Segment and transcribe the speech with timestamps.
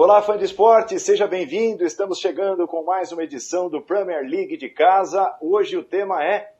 [0.00, 1.84] Olá, fã de esporte, seja bem-vindo.
[1.84, 5.36] Estamos chegando com mais uma edição do Premier League de casa.
[5.40, 6.52] Hoje o tema é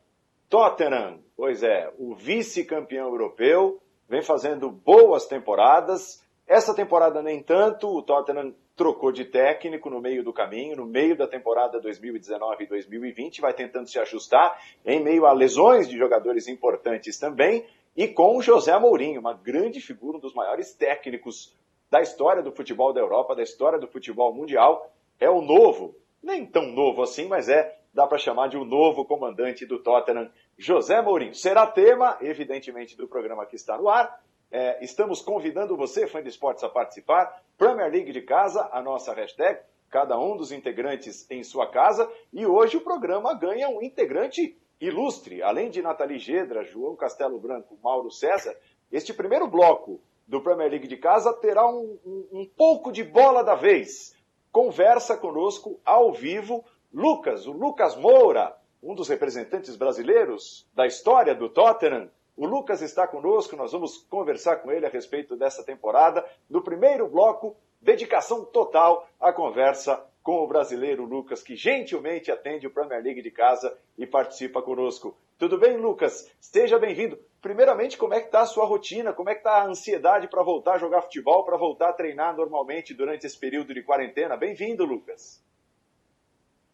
[0.48, 1.20] Tottenham.
[1.36, 6.20] Pois é, o vice-campeão europeu vem fazendo boas temporadas.
[6.48, 11.16] Essa temporada nem tanto, o Tottenham trocou de técnico no meio do caminho, no meio
[11.16, 16.48] da temporada 2019 e 2020, vai tentando se ajustar em meio a lesões de jogadores
[16.48, 17.64] importantes também,
[17.96, 21.56] e com José Mourinho, uma grande figura, um dos maiores técnicos
[21.90, 24.90] da história do futebol da Europa, da história do futebol mundial.
[25.18, 28.64] É o novo, nem tão novo assim, mas é, dá para chamar de o um
[28.64, 31.34] novo comandante do Tottenham, José Mourinho.
[31.34, 34.20] Será tema, evidentemente, do programa que está no ar.
[34.50, 37.42] É, estamos convidando você, fã de esportes, a participar.
[37.56, 39.60] Premier League de casa, a nossa hashtag,
[39.90, 42.10] cada um dos integrantes em sua casa.
[42.32, 45.42] E hoje o programa ganha um integrante ilustre.
[45.42, 48.56] Além de Nathalie Gedra, João Castelo Branco, Mauro César,
[48.90, 53.42] este primeiro bloco do Premier League de casa terá um, um, um pouco de bola
[53.42, 54.14] da vez.
[54.52, 56.62] Conversa conosco ao vivo
[56.92, 62.10] Lucas, o Lucas Moura, um dos representantes brasileiros da história do Tottenham.
[62.36, 66.24] O Lucas está conosco, nós vamos conversar com ele a respeito dessa temporada.
[66.48, 72.70] No primeiro bloco, dedicação total à conversa com o brasileiro Lucas, que gentilmente atende o
[72.70, 75.16] Premier League de casa e participa conosco.
[75.38, 76.30] Tudo bem, Lucas?
[76.38, 77.18] Seja bem-vindo.
[77.40, 79.14] Primeiramente, como é que está a sua rotina?
[79.14, 82.36] Como é que está a ansiedade para voltar a jogar futebol, para voltar a treinar
[82.36, 84.36] normalmente durante esse período de quarentena?
[84.36, 85.42] Bem-vindo, Lucas.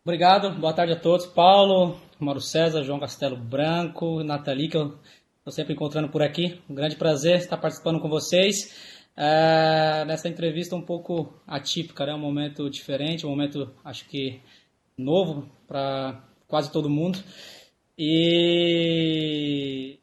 [0.05, 1.25] Obrigado, boa tarde a todos.
[1.25, 4.99] Paulo, Mauro César, João Castelo Branco, Nathalie, que eu
[5.39, 6.61] estou sempre encontrando por aqui.
[6.69, 9.04] Um grande prazer estar participando com vocês.
[9.17, 12.15] É, nessa entrevista um pouco atípica, né?
[12.15, 14.41] um momento diferente, um momento acho que
[14.99, 17.19] novo para quase todo mundo.
[17.97, 18.39] E,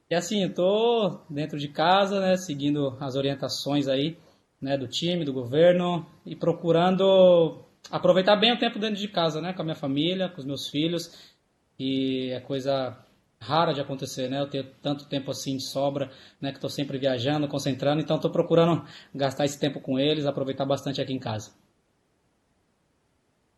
[0.10, 4.18] e assim, estou dentro de casa, né, seguindo as orientações aí,
[4.62, 9.52] né, do time, do governo e procurando aproveitar bem o tempo dentro de casa, né,
[9.54, 11.34] com a minha família, com os meus filhos.
[11.78, 12.98] E é coisa
[13.42, 14.40] rara de acontecer, né?
[14.40, 16.52] Eu tenho tanto tempo assim de sobra, né?
[16.52, 21.02] Que estou sempre viajando, concentrando, então estou procurando gastar esse tempo com eles, aproveitar bastante
[21.02, 21.52] aqui em casa.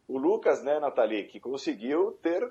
[0.07, 2.49] O Lucas, né, Nathalie, que conseguiu ter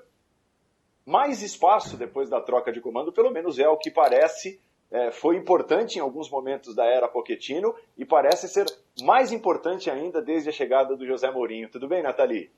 [1.05, 4.61] mais espaço depois da troca de comando, pelo menos é o que parece.
[4.91, 8.65] É, foi importante em alguns momentos da era Pochettino e parece ser
[9.01, 11.67] mais importante ainda desde a chegada do José Mourinho.
[11.69, 12.51] Tudo bem, Nathalie?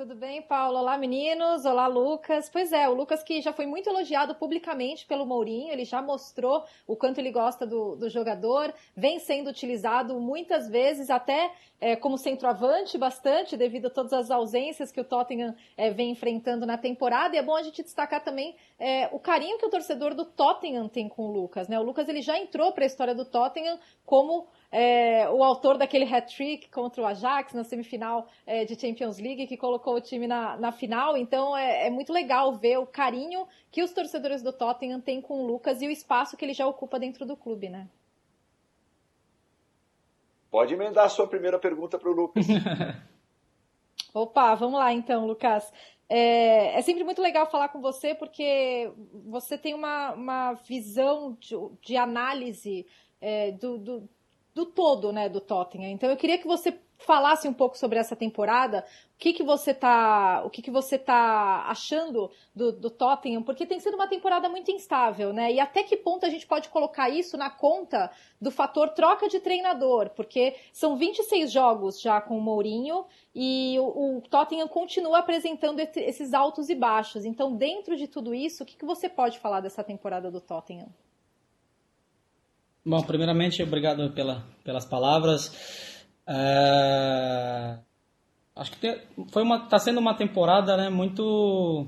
[0.00, 0.78] Tudo bem, Paulo?
[0.78, 1.66] Olá, meninos.
[1.66, 2.48] Olá, Lucas.
[2.48, 6.64] Pois é, o Lucas que já foi muito elogiado publicamente pelo Mourinho, ele já mostrou
[6.86, 12.16] o quanto ele gosta do, do jogador, vem sendo utilizado muitas vezes, até é, como
[12.16, 17.36] centroavante, bastante, devido a todas as ausências que o Tottenham é, vem enfrentando na temporada.
[17.36, 20.88] E é bom a gente destacar também é, o carinho que o torcedor do Tottenham
[20.88, 21.68] tem com o Lucas.
[21.68, 21.78] Né?
[21.78, 26.04] O Lucas ele já entrou para a história do Tottenham como é, o autor daquele
[26.04, 30.56] hat-trick contra o Ajax na semifinal é, de Champions League, que colocou o time na,
[30.56, 31.16] na final.
[31.16, 35.42] Então é, é, muito legal ver o carinho que os torcedores do Tottenham têm com
[35.42, 37.88] o Lucas e o espaço que ele já ocupa dentro do clube, né?
[40.50, 42.46] Pode emendar a sua primeira pergunta para o Lucas.
[44.14, 45.72] Opa, vamos lá então, Lucas.
[46.08, 48.90] É, é, sempre muito legal falar com você porque
[49.26, 52.84] você tem uma, uma visão de, de análise
[53.20, 54.08] é, do, do,
[54.54, 55.90] do todo, né, do Tottenham.
[55.90, 58.84] Então eu queria que você falasse um pouco sobre essa temporada,
[59.14, 63.66] o que que você tá, o que que você tá achando do, do Tottenham, porque
[63.66, 65.52] tem sido uma temporada muito instável, né?
[65.52, 69.40] E até que ponto a gente pode colocar isso na conta do fator troca de
[69.40, 75.80] treinador, porque são 26 jogos já com o Mourinho e o, o Tottenham continua apresentando
[75.80, 77.24] esses altos e baixos.
[77.24, 80.88] Então, dentro de tudo isso, o que que você pode falar dessa temporada do Tottenham?
[82.90, 86.12] Bom, primeiramente, obrigado pela, pelas palavras.
[86.26, 87.78] É...
[88.56, 91.86] Acho que tem, foi uma, tá sendo uma temporada, né, muito.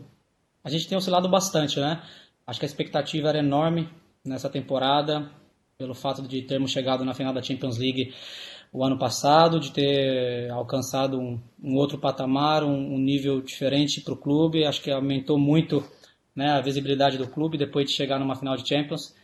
[0.62, 2.00] A gente tem oscilado bastante, né?
[2.46, 3.88] Acho que a expectativa era enorme
[4.24, 5.28] nessa temporada,
[5.77, 8.15] pelo fato de termos chegado na final da Champions League
[8.72, 14.15] o ano passado, de ter alcançado um, um outro patamar, um, um nível diferente para
[14.15, 14.65] o clube.
[14.65, 15.82] Acho que aumentou muito
[16.32, 19.21] né, a visibilidade do clube depois de chegar numa final de Champions.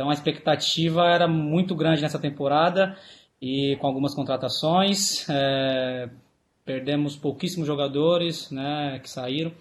[0.00, 2.96] Então a expectativa era muito grande nessa temporada
[3.38, 5.28] e com algumas contratações.
[5.28, 6.08] É,
[6.64, 9.52] perdemos pouquíssimos jogadores né, que saíram.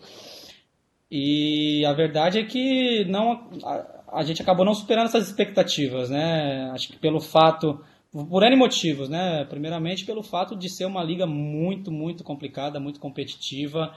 [1.12, 6.10] E a verdade é que não, a, a, gente acabou não superando essas expectativas.
[6.10, 6.72] Né?
[6.72, 7.78] Acho que pelo fato,
[8.10, 9.44] por N motivos, né?
[9.44, 13.94] primeiramente pelo fato de ser uma liga muito, muito complicada, muito competitiva.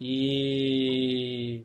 [0.00, 1.64] E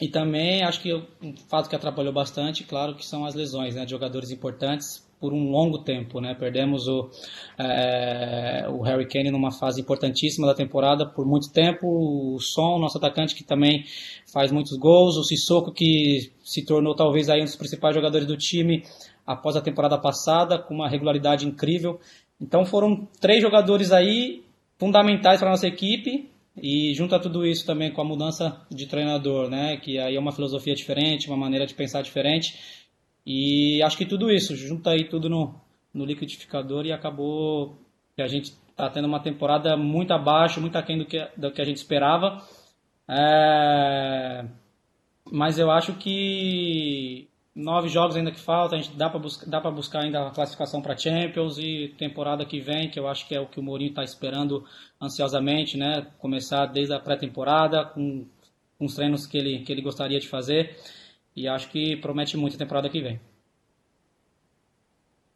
[0.00, 3.84] e também acho que um fato que atrapalhou bastante, claro, que são as lesões né,
[3.84, 6.34] de jogadores importantes, por um longo tempo, né?
[6.34, 7.10] Perdemos o,
[7.58, 12.98] é, o Harry Kane numa fase importantíssima da temporada por muito tempo, o Son, nosso
[12.98, 13.84] atacante que também
[14.32, 18.36] faz muitos gols, o Sissoko que se tornou talvez aí um dos principais jogadores do
[18.36, 18.84] time
[19.26, 21.98] após a temporada passada, com uma regularidade incrível.
[22.40, 24.44] Então foram três jogadores aí
[24.78, 26.30] fundamentais para a nossa equipe
[26.62, 30.20] e junto a tudo isso também com a mudança de treinador, né, que aí é
[30.20, 32.58] uma filosofia diferente, uma maneira de pensar diferente.
[33.26, 35.54] E acho que tudo isso, junta aí tudo no,
[35.92, 37.78] no liquidificador e acabou
[38.16, 41.60] que a gente está tendo uma temporada muito abaixo, muito aquém do que, do que
[41.60, 42.42] a gente esperava.
[43.08, 44.44] É...
[45.30, 47.28] Mas eu acho que
[47.58, 50.80] nove jogos ainda que faltam, a gente dá para buscar, dá buscar ainda a classificação
[50.80, 53.90] para Champions e temporada que vem, que eu acho que é o que o Mourinho
[53.90, 54.64] está esperando
[55.02, 56.06] ansiosamente, né?
[56.18, 58.26] Começar desde a pré-temporada com,
[58.78, 60.76] com os treinos que ele que ele gostaria de fazer
[61.34, 63.20] e acho que promete muito a temporada que vem.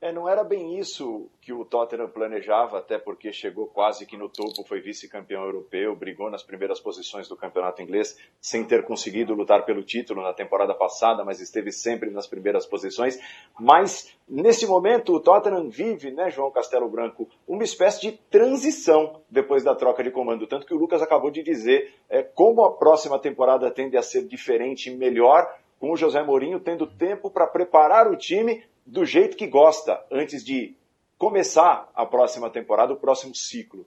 [0.03, 4.29] É, não era bem isso que o Tottenham planejava, até porque chegou quase que no
[4.29, 9.65] topo, foi vice-campeão europeu, brigou nas primeiras posições do campeonato inglês, sem ter conseguido lutar
[9.65, 13.17] pelo título na temporada passada, mas esteve sempre nas primeiras posições.
[13.61, 19.63] Mas, nesse momento, o Tottenham vive, né, João Castelo Branco, uma espécie de transição depois
[19.63, 20.49] da troca de comando.
[20.49, 24.27] Tanto que o Lucas acabou de dizer é, como a próxima temporada tende a ser
[24.27, 25.49] diferente e melhor,
[25.79, 30.45] com o José Mourinho tendo tempo para preparar o time do jeito que gosta antes
[30.45, 30.77] de
[31.19, 33.87] começar a próxima temporada, o próximo ciclo.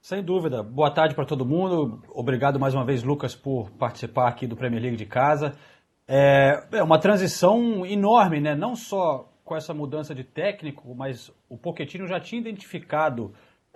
[0.00, 0.62] Sem dúvida.
[0.62, 2.02] Boa tarde para todo mundo.
[2.08, 5.54] Obrigado mais uma vez, Lucas, por participar aqui do Premier League de casa.
[6.08, 8.54] É, é uma transição enorme, né?
[8.54, 13.32] Não só com essa mudança de técnico, mas o Pochettino já tinha identificado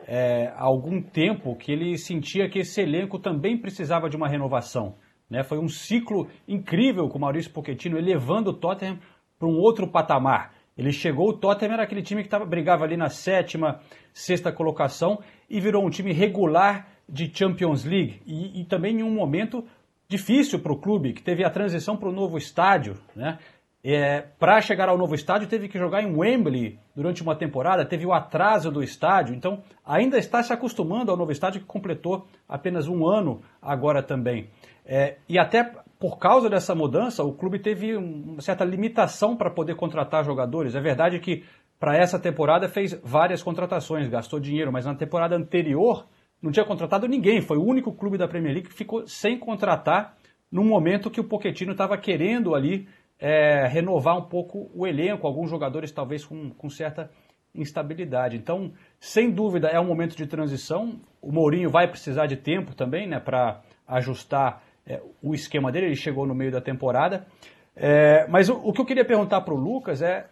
[0.06, 4.96] é, há algum tempo que ele sentia que esse elenco também precisava de uma renovação.
[5.28, 5.42] Né?
[5.42, 8.98] Foi um ciclo incrível com o Maurício Pochettino elevando o Tottenham
[9.44, 10.54] para um outro patamar.
[10.76, 13.80] Ele chegou, o Tottenham era aquele time que tava, brigava ali na sétima,
[14.12, 18.22] sexta colocação e virou um time regular de Champions League.
[18.26, 19.64] E, e também em um momento
[20.08, 22.96] difícil para o clube, que teve a transição para o novo estádio.
[23.14, 23.38] Né?
[23.84, 28.06] É, para chegar ao novo estádio, teve que jogar em Wembley durante uma temporada, teve
[28.06, 32.88] o atraso do estádio, então ainda está se acostumando ao novo estádio que completou apenas
[32.88, 34.48] um ano agora também.
[34.86, 39.76] É, e até por causa dessa mudança, o clube teve uma certa limitação para poder
[39.76, 40.74] contratar jogadores.
[40.74, 41.44] É verdade que
[41.78, 46.06] para essa temporada fez várias contratações, gastou dinheiro, mas na temporada anterior
[46.42, 47.40] não tinha contratado ninguém.
[47.40, 50.16] Foi o único clube da Premier League que ficou sem contratar
[50.50, 52.88] no momento que o Pochettino estava querendo ali
[53.18, 57.10] é, renovar um pouco o elenco, alguns jogadores talvez com, com certa
[57.54, 58.36] instabilidade.
[58.36, 61.00] Então, sem dúvida, é um momento de transição.
[61.22, 65.96] O Mourinho vai precisar de tempo também né, para ajustar é, o esquema dele, ele
[65.96, 67.26] chegou no meio da temporada.
[67.74, 70.26] É, mas o, o, que eu queria perguntar para o Lucas é,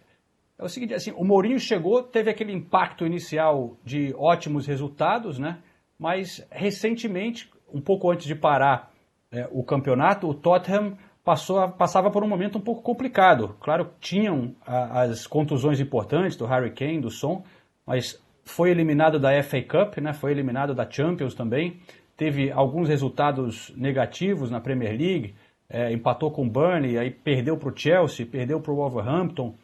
[0.59, 5.59] é o seguinte, assim, o Mourinho chegou, teve aquele impacto inicial de ótimos resultados, né?
[5.99, 8.93] Mas recentemente, um pouco antes de parar
[9.31, 13.57] é, o campeonato, o Tottenham passou, passava por um momento um pouco complicado.
[13.61, 17.43] Claro, tinham a, as contusões importantes do Harry Kane, do Son,
[17.87, 20.13] mas foi eliminado da FA Cup, né?
[20.13, 21.81] Foi eliminado da Champions também
[22.23, 25.35] teve alguns resultados negativos na Premier League,
[25.69, 29.57] é, empatou com o Burnley, aí perdeu para o Chelsea, perdeu para o Wolverhampton.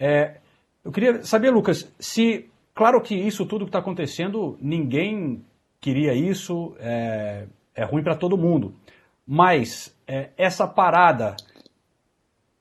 [0.00, 0.38] É,
[0.82, 5.44] eu queria saber, Lucas, se, claro que isso tudo que está acontecendo, ninguém
[5.82, 8.74] queria isso, é, é ruim para todo mundo,
[9.26, 11.36] mas é, essa parada,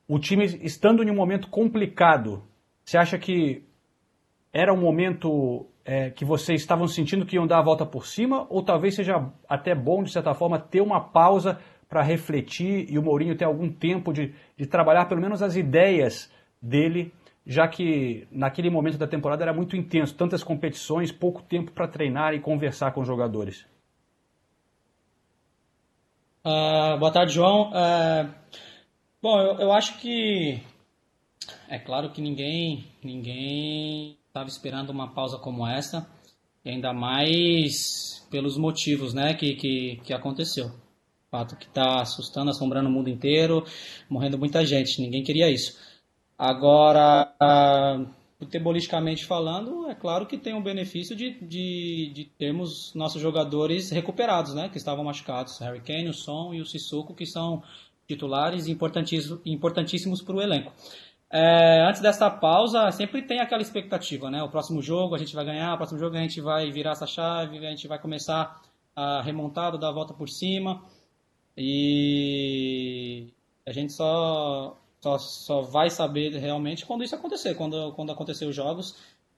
[0.09, 2.43] o time estando em um momento complicado,
[2.83, 3.63] você acha que
[4.51, 8.45] era um momento é, que vocês estavam sentindo que iam dar a volta por cima,
[8.49, 13.01] ou talvez seja até bom, de certa forma, ter uma pausa para refletir e o
[13.01, 16.29] Mourinho ter algum tempo de, de trabalhar pelo menos as ideias
[16.61, 17.13] dele,
[17.45, 22.33] já que naquele momento da temporada era muito intenso, tantas competições, pouco tempo para treinar
[22.33, 23.65] e conversar com os jogadores.
[26.45, 27.69] Uh, boa tarde, João.
[27.69, 28.29] Uh,
[29.21, 30.61] bom, eu, eu acho que
[31.69, 36.07] é claro que ninguém ninguém estava esperando uma pausa como essa,
[36.63, 40.67] e ainda mais pelos motivos né, que, que, que aconteceu.
[40.67, 43.65] O fato que está assustando, assombrando o mundo inteiro,
[44.09, 45.77] morrendo muita gente, ninguém queria isso.
[46.37, 47.33] Agora,
[48.37, 54.53] futebolisticamente falando, é claro que tem um benefício de, de, de, termos nossos jogadores recuperados,
[54.53, 55.57] né, que estavam machucados.
[55.59, 57.63] Harry Kane, o Son e o Sissoko, que são
[58.07, 60.71] titulares importantíssimos para o elenco.
[61.29, 64.41] É, antes dessa pausa, sempre tem aquela expectativa, né?
[64.43, 67.05] O próximo jogo a gente vai ganhar, o próximo jogo a gente vai virar essa
[67.05, 68.61] chave, a gente vai começar
[68.95, 70.81] a remontada, dar a volta por cima.
[71.55, 73.27] E
[73.65, 78.55] a gente só só, só vai saber realmente quando isso acontecer, quando, quando acontecer os
[78.55, 78.95] jogos.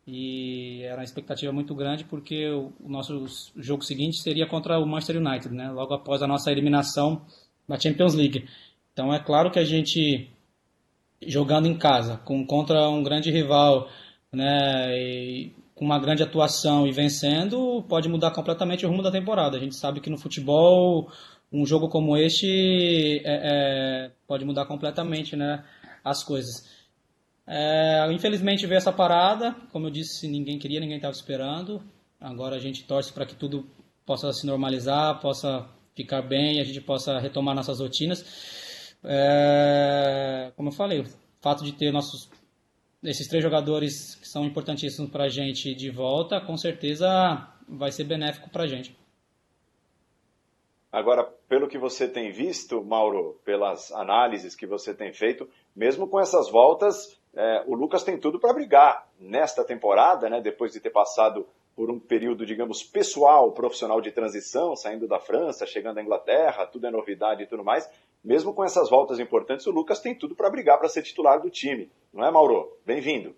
[0.08, 3.26] E era uma expectativa muito grande porque o, o nosso
[3.58, 5.70] jogo seguinte seria contra o Manchester United, né?
[5.70, 7.22] Logo após a nossa eliminação
[7.68, 8.48] da Champions League.
[8.92, 10.30] Então é claro que a gente
[11.26, 13.90] jogando em casa com, contra um grande rival,
[14.32, 14.98] né?
[14.98, 19.56] E, com uma grande atuação e vencendo, pode mudar completamente o rumo da temporada.
[19.56, 21.10] A gente sabe que no futebol
[21.52, 25.64] um jogo como este é, é, pode mudar completamente né,
[26.04, 26.68] as coisas.
[27.48, 31.82] É, infelizmente veio essa parada, como eu disse, ninguém queria, ninguém estava esperando.
[32.20, 33.66] Agora a gente torce para que tudo
[34.06, 38.59] possa se normalizar, possa ficar bem, a gente possa retomar nossas rotinas.
[39.04, 41.06] É, como eu falei, o
[41.42, 42.30] fato de ter nossos
[43.04, 47.08] esses três jogadores que são importantíssimos para a gente de volta, com certeza
[47.68, 48.98] vai ser benéfico para a gente.
[50.92, 56.20] Agora, pelo que você tem visto, Mauro, pelas análises que você tem feito, mesmo com
[56.20, 60.90] essas voltas, é, o Lucas tem tudo para brigar nesta temporada, né, depois de ter
[60.90, 66.66] passado por um período, digamos, pessoal, profissional de transição, saindo da França, chegando à Inglaterra,
[66.66, 67.90] tudo é novidade e tudo mais.
[68.24, 71.50] Mesmo com essas voltas importantes, o Lucas tem tudo para brigar para ser titular do
[71.50, 71.90] time.
[72.14, 72.78] Não é, Mauro?
[72.86, 73.34] Bem-vindo.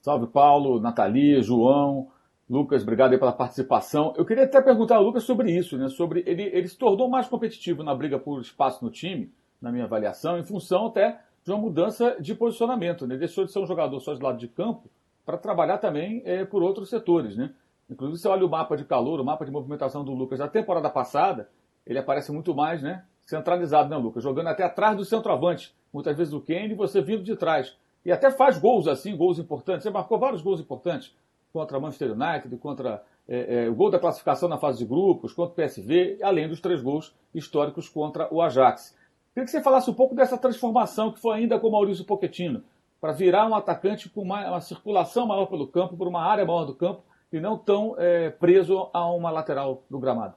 [0.00, 2.10] Salve, Paulo, Nathalie, João.
[2.50, 4.12] Lucas, obrigado aí pela participação.
[4.16, 5.88] Eu queria até perguntar ao Lucas sobre isso, né?
[5.88, 9.30] Sobre ele, ele se tornou mais competitivo na briga por espaço no time,
[9.60, 13.06] na minha avaliação, em função até de uma mudança de posicionamento.
[13.06, 13.14] Né?
[13.14, 14.90] Ele deixou de ser um jogador só de lado de campo
[15.24, 17.54] para trabalhar também é, por outros setores, né?
[17.88, 20.90] Inclusive, você olha o mapa de calor, o mapa de movimentação do Lucas da temporada
[20.90, 21.48] passada,
[21.86, 23.04] ele aparece muito mais, né?
[23.28, 24.22] Centralizado, né, Lucas?
[24.22, 25.76] Jogando até atrás do centroavante.
[25.92, 27.76] Muitas vezes o Kane, você vindo de trás.
[28.02, 29.82] E até faz gols assim, gols importantes.
[29.82, 31.14] Você marcou vários gols importantes
[31.52, 35.52] contra Manchester United, contra é, é, o gol da classificação na fase de grupos, contra
[35.52, 38.96] o PSV, além dos três gols históricos contra o Ajax.
[39.34, 42.64] Queria que você falasse um pouco dessa transformação que foi ainda com o Maurício Pochettino,
[42.98, 46.64] para virar um atacante com uma, uma, circulação maior pelo campo, por uma área maior
[46.64, 50.34] do campo, e não tão é, preso a uma lateral do gramado.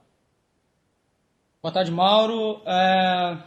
[1.62, 2.60] Boa tarde, Mauro.
[2.66, 3.38] É,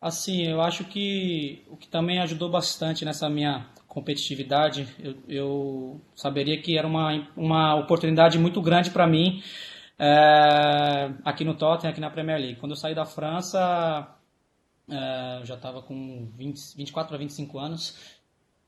[0.00, 6.58] assim, eu acho que o que também ajudou bastante nessa minha competitividade, eu, eu saberia
[6.62, 9.42] que era uma, uma oportunidade muito grande para mim
[9.98, 12.58] é, aqui no Tottenham, aqui na Premier League.
[12.58, 14.16] Quando eu saí da França,
[14.88, 18.18] é, eu já estava com 20, 24 para 25 anos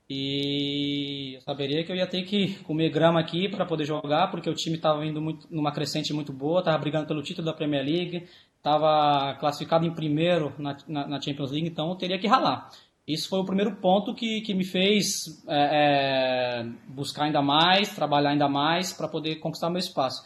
[0.09, 4.51] e eu saberia que eu ia ter que comer grama aqui para poder jogar, porque
[4.51, 7.85] o time estava indo muito, numa crescente muito boa, estava brigando pelo título da Premier
[7.85, 12.71] League, estava classificado em primeiro na, na, na Champions League, então eu teria que ralar.
[13.07, 18.31] Isso foi o primeiro ponto que, que me fez é, é, buscar ainda mais, trabalhar
[18.31, 20.23] ainda mais para poder conquistar meu espaço.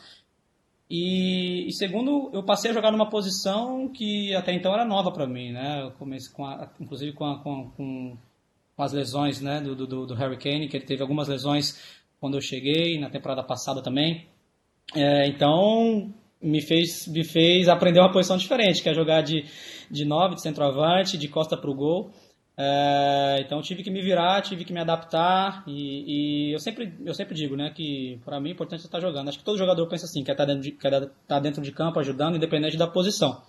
[0.88, 5.26] E, e, segundo, eu passei a jogar numa posição que até então era nova para
[5.26, 5.82] mim, né?
[5.82, 8.16] Eu comecei com a, inclusive com, a, com, com,
[8.76, 9.60] as lesões né?
[9.60, 11.80] do, do, do Harry Kane, que ele teve algumas lesões
[12.20, 14.26] quando eu cheguei, na temporada passada também.
[14.94, 19.44] É, então, me fez, me fez aprender uma posição diferente, que é jogar de,
[19.90, 22.10] de nove, de centroavante, de costa para o gol.
[22.58, 27.12] É, então tive que me virar, tive que me adaptar e, e, eu sempre eu
[27.12, 29.28] sempre digo, né, que para mim é importante estar jogando.
[29.28, 31.70] Acho que todo jogador pensa assim, quer estar dentro de, quer estar tá dentro de
[31.70, 33.42] campo ajudando, independente da posição.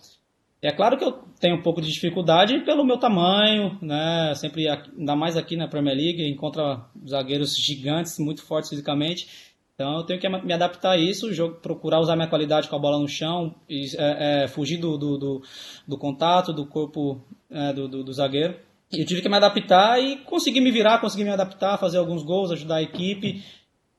[0.62, 4.34] É claro que eu tenho um pouco de dificuldade pelo meu tamanho, né?
[4.36, 9.56] Sempre ainda mais aqui na Premier League encontra zagueiros gigantes, muito fortes fisicamente.
[9.76, 11.30] Então eu tenho que me adaptar a isso,
[11.62, 15.18] procurar usar minha qualidade com a bola no chão, e, é, é, fugir do, do,
[15.18, 15.42] do,
[15.88, 17.22] do, contato do corpo
[17.52, 18.56] é, do, do, do zagueiro
[18.92, 22.52] eu tive que me adaptar e consegui me virar, consegui me adaptar, fazer alguns gols,
[22.52, 23.44] ajudar a equipe.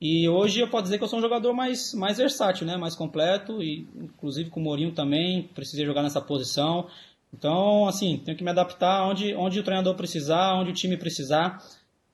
[0.01, 2.77] E hoje eu posso dizer que eu sou um jogador mais, mais versátil, né?
[2.77, 6.89] mais completo, e inclusive com o Mourinho também, precisei jogar nessa posição.
[7.33, 11.61] Então, assim, tenho que me adaptar onde, onde o treinador precisar, onde o time precisar.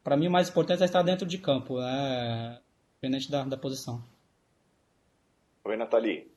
[0.03, 2.59] Para mim, o mais importante é estar dentro de campo, né?
[2.93, 4.03] independente da, da posição.
[5.63, 6.27] Oi, Nathalie.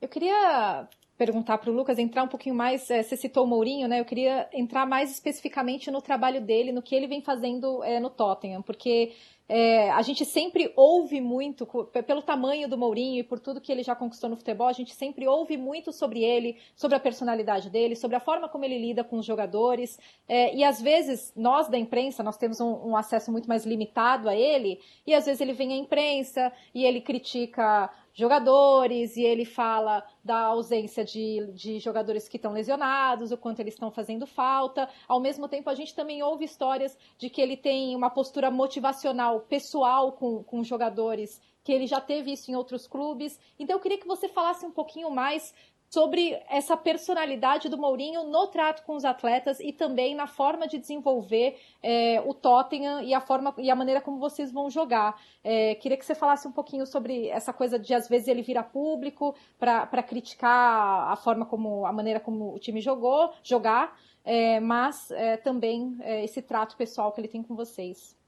[0.00, 2.90] Eu queria perguntar para o Lucas entrar um pouquinho mais.
[2.90, 4.00] É, você citou o Mourinho, né?
[4.00, 8.10] Eu queria entrar mais especificamente no trabalho dele, no que ele vem fazendo é, no
[8.10, 9.12] Tottenham, porque
[9.46, 11.66] é, a gente sempre ouve muito,
[12.06, 14.94] pelo tamanho do Mourinho e por tudo que ele já conquistou no futebol, a gente
[14.94, 19.04] sempre ouve muito sobre ele, sobre a personalidade dele, sobre a forma como ele lida
[19.04, 19.98] com os jogadores.
[20.26, 24.30] É, e às vezes, nós da imprensa, nós temos um, um, acesso muito mais limitado
[24.30, 29.44] a ele, e às vezes ele vem à imprensa e ele critica jogadores e ele
[29.44, 34.88] fala da ausência de, de jogadores que estão lesionados, o quanto eles estão fazendo falta.
[35.08, 39.40] Ao mesmo tempo, a gente também ouve histórias de que ele tem uma postura motivacional
[39.40, 43.38] pessoal com, com jogadores, que ele já teve isso em outros clubes.
[43.58, 45.52] Então, eu queria que você falasse um pouquinho mais
[45.94, 50.76] sobre essa personalidade do Mourinho no trato com os atletas e também na forma de
[50.76, 55.16] desenvolver é, o Tottenham e a forma e a maneira como vocês vão jogar.
[55.44, 58.58] É, queria que você falasse um pouquinho sobre essa coisa de às vezes ele vir
[58.58, 64.58] a público para criticar a forma como a maneira como o time jogou, jogar, é,
[64.58, 68.18] mas é, também é, esse trato pessoal que ele tem com vocês.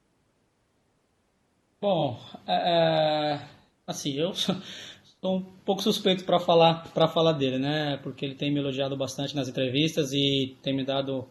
[1.80, 3.40] Bom, é,
[3.88, 4.32] assim eu
[5.20, 7.98] sou um pouco suspeito para falar para falar dele, né?
[8.02, 11.26] Porque ele tem me elogiado bastante nas entrevistas e tem me dado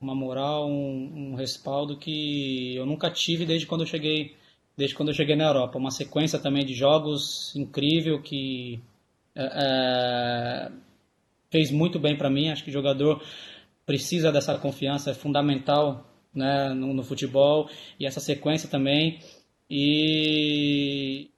[0.00, 4.34] uma moral, um, um respaldo que eu nunca tive desde quando eu cheguei
[4.76, 5.78] desde quando eu cheguei na Europa.
[5.78, 8.80] Uma sequência também de jogos incrível que
[9.34, 10.72] é, é,
[11.50, 12.48] fez muito bem para mim.
[12.48, 13.22] Acho que o jogador
[13.86, 19.20] precisa dessa confiança, é fundamental né, no, no futebol e essa sequência também.
[19.70, 21.30] E,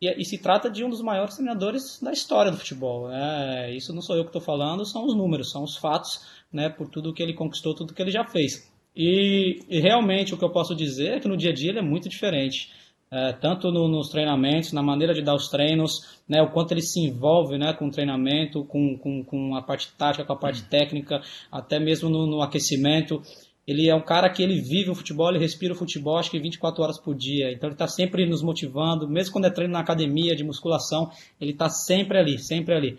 [0.00, 3.08] e, e, se trata de um dos maiores treinadores da história do futebol.
[3.08, 3.74] Né?
[3.74, 6.20] Isso não sou eu que estou falando, são os números, são os fatos,
[6.52, 8.70] né, por tudo que ele conquistou, tudo que ele já fez.
[8.96, 11.78] E, e realmente o que eu posso dizer é que no dia a dia ele
[11.78, 12.70] é muito diferente.
[13.10, 16.82] É, tanto no, nos treinamentos, na maneira de dar os treinos, né, o quanto ele
[16.82, 20.62] se envolve né, com o treinamento, com, com, com a parte tática, com a parte
[20.64, 23.22] técnica, até mesmo no, no aquecimento.
[23.68, 26.40] Ele é um cara que ele vive o futebol, ele respira o futebol, acho que
[26.40, 27.52] 24 horas por dia.
[27.52, 31.50] Então ele está sempre nos motivando, mesmo quando é treino na academia de musculação, ele
[31.50, 32.98] está sempre ali, sempre ali.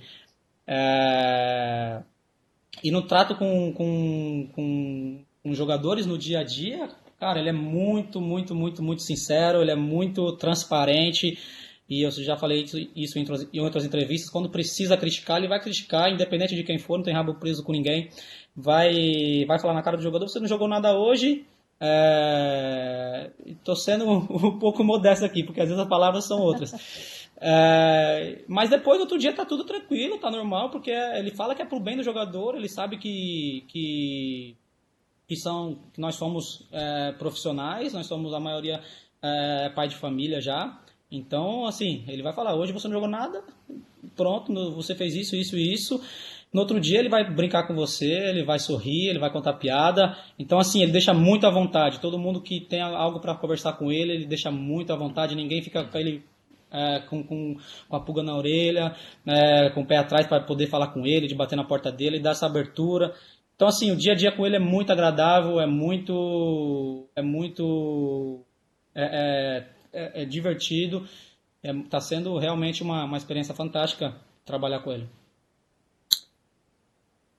[0.67, 2.03] É...
[2.83, 6.87] E no trato com, com, com, com jogadores no dia a dia,
[7.19, 11.35] cara, ele é muito, muito, muito, muito sincero, ele é muito transparente.
[11.89, 12.63] E eu já falei
[12.95, 14.29] isso em outras entrevistas.
[14.29, 17.71] Quando precisa criticar, ele vai criticar, independente de quem for, não tem rabo preso com
[17.71, 18.07] ninguém
[18.55, 21.45] vai, vai falar na cara do jogador, você não jogou nada hoje,
[23.45, 26.73] Estou é, sendo um, pouco modesto aqui, porque às vezes as palavras são outras.
[27.37, 31.65] É, mas depois, outro dia, tá tudo tranquilo, tá normal, porque ele fala que é
[31.65, 34.57] pro bem do jogador, ele sabe que, que,
[35.25, 38.81] que, são, que nós somos é, profissionais, nós somos a maioria
[39.21, 40.77] é, pai de família já.
[41.09, 43.41] Então, assim, ele vai falar: hoje você não jogou nada,
[44.17, 46.01] pronto, você fez isso, isso e isso.
[46.51, 50.17] No outro dia ele vai brincar com você, ele vai sorrir, ele vai contar piada.
[50.37, 51.99] Então, assim, ele deixa muito à vontade.
[51.99, 55.35] Todo mundo que tem algo para conversar com ele, ele deixa muito à vontade.
[55.35, 56.23] Ninguém fica com ele
[56.71, 57.55] é, com, com,
[57.87, 58.95] com, a pulga na orelha,
[59.27, 62.17] é, com o pé atrás para poder falar com ele, de bater na porta dele
[62.17, 63.13] e dar essa abertura.
[63.55, 67.07] Então, assim, o dia a dia com ele é muito agradável, é muito.
[67.15, 68.43] é muito.
[68.95, 71.07] é, é, é, é divertido.
[71.61, 75.18] Está é, sendo realmente uma, uma experiência fantástica trabalhar com ele.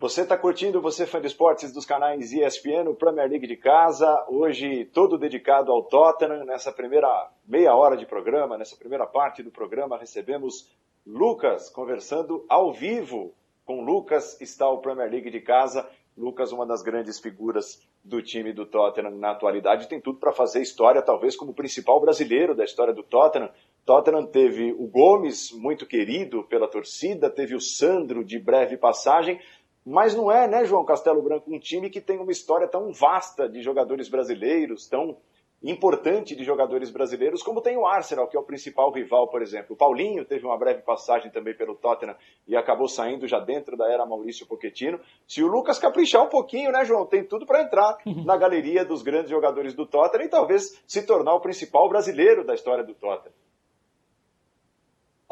[0.00, 4.24] Você está curtindo, você fã de esportes dos canais ESPN, o Premier League de casa,
[4.30, 6.42] hoje todo dedicado ao Tottenham.
[6.46, 10.70] Nessa primeira meia hora de programa, nessa primeira parte do programa, recebemos
[11.06, 13.34] Lucas conversando ao vivo.
[13.66, 15.86] Com Lucas está o Premier League de casa.
[16.16, 20.62] Lucas, uma das grandes figuras do time do Tottenham na atualidade, tem tudo para fazer
[20.62, 23.50] história, talvez como principal brasileiro da história do Tottenham.
[23.84, 29.40] Tottenham teve o Gomes, muito querido pela torcida, teve o Sandro de breve passagem,
[29.84, 33.48] mas não é, né, João Castelo Branco, um time que tem uma história tão vasta
[33.48, 35.16] de jogadores brasileiros, tão
[35.62, 39.74] importante de jogadores brasileiros, como tem o Arsenal, que é o principal rival, por exemplo.
[39.74, 42.16] O Paulinho teve uma breve passagem também pelo Tottenham
[42.48, 44.98] e acabou saindo já dentro da era Maurício Pochettino.
[45.26, 48.24] Se o Lucas caprichar um pouquinho, né, João, tem tudo para entrar uhum.
[48.24, 52.54] na galeria dos grandes jogadores do Tottenham e talvez se tornar o principal brasileiro da
[52.54, 53.34] história do Tottenham.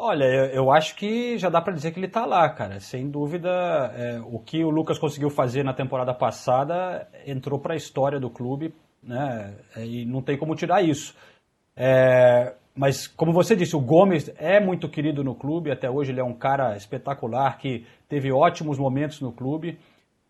[0.01, 2.79] Olha, eu acho que já dá para dizer que ele está lá, cara.
[2.79, 3.49] Sem dúvida,
[3.93, 8.29] é, o que o Lucas conseguiu fazer na temporada passada entrou para a história do
[8.29, 9.53] clube, né?
[9.75, 11.13] É, e não tem como tirar isso.
[11.75, 15.69] É, mas, como você disse, o Gomes é muito querido no clube.
[15.69, 19.77] Até hoje ele é um cara espetacular que teve ótimos momentos no clube.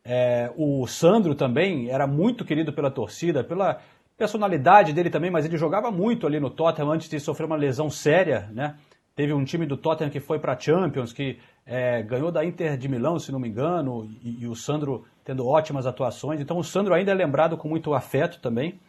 [0.03, 3.79] É, o Sandro também era muito querido pela torcida, pela
[4.17, 7.87] personalidade dele também, mas ele jogava muito ali no Tottenham antes de sofrer uma lesão
[7.87, 8.75] séria, né?
[9.19, 12.77] Teve um time do Tottenham que foi para a Champions, que é, ganhou da Inter
[12.77, 16.39] de Milão, se não me engano, e, e, o Sandro tendo ótimas atuações.
[16.39, 18.79] Então o Sandro ainda é lembrado com muito afeto também.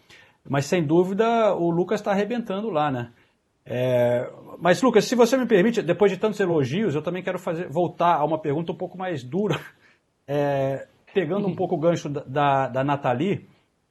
[0.49, 3.11] Mas sem dúvida o Lucas está arrebentando lá, né?
[3.67, 7.69] É, mas Lucas, se você me permite, depois de tantos elogios, eu também quero fazer,
[7.69, 9.59] voltar a uma pergunta um pouco mais dura,
[10.29, 13.49] é, pegando um pouco o gancho da, da, da Nathalie,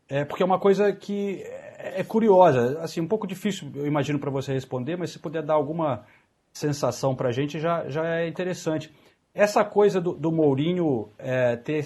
[0.07, 1.43] é, porque é uma coisa que
[1.79, 5.43] é, é curiosa, assim, um pouco difícil, eu imagino, para você responder, mas se puder
[5.43, 6.05] dar alguma
[6.51, 8.93] sensação para a gente já, já é interessante.
[9.33, 11.85] Essa coisa do, do Mourinho é, ter,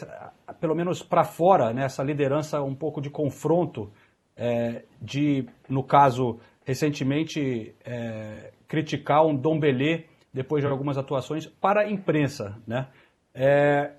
[0.60, 3.92] pelo menos para fora, né, essa liderança um pouco de confronto,
[4.36, 11.92] é, de, no caso, recentemente, é, criticar um Dombelé depois de algumas atuações para a
[11.92, 12.88] imprensa, né?
[13.36, 13.92] É,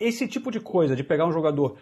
[0.00, 1.76] esse tipo de coisa, de pegar um jogador.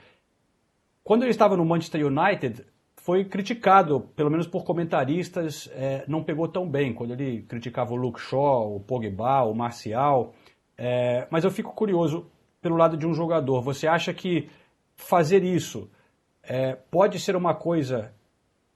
[1.04, 2.66] Quando ele estava no Manchester United,
[3.10, 6.94] foi criticado, pelo menos por comentaristas, é, não pegou tão bem.
[6.94, 10.32] Quando ele criticava o Luke Shaw, o Pogba, o Marcial.
[10.78, 12.30] É, mas eu fico curioso
[12.62, 13.62] pelo lado de um jogador.
[13.62, 14.48] Você acha que
[14.94, 15.90] fazer isso
[16.40, 18.14] é, pode ser uma coisa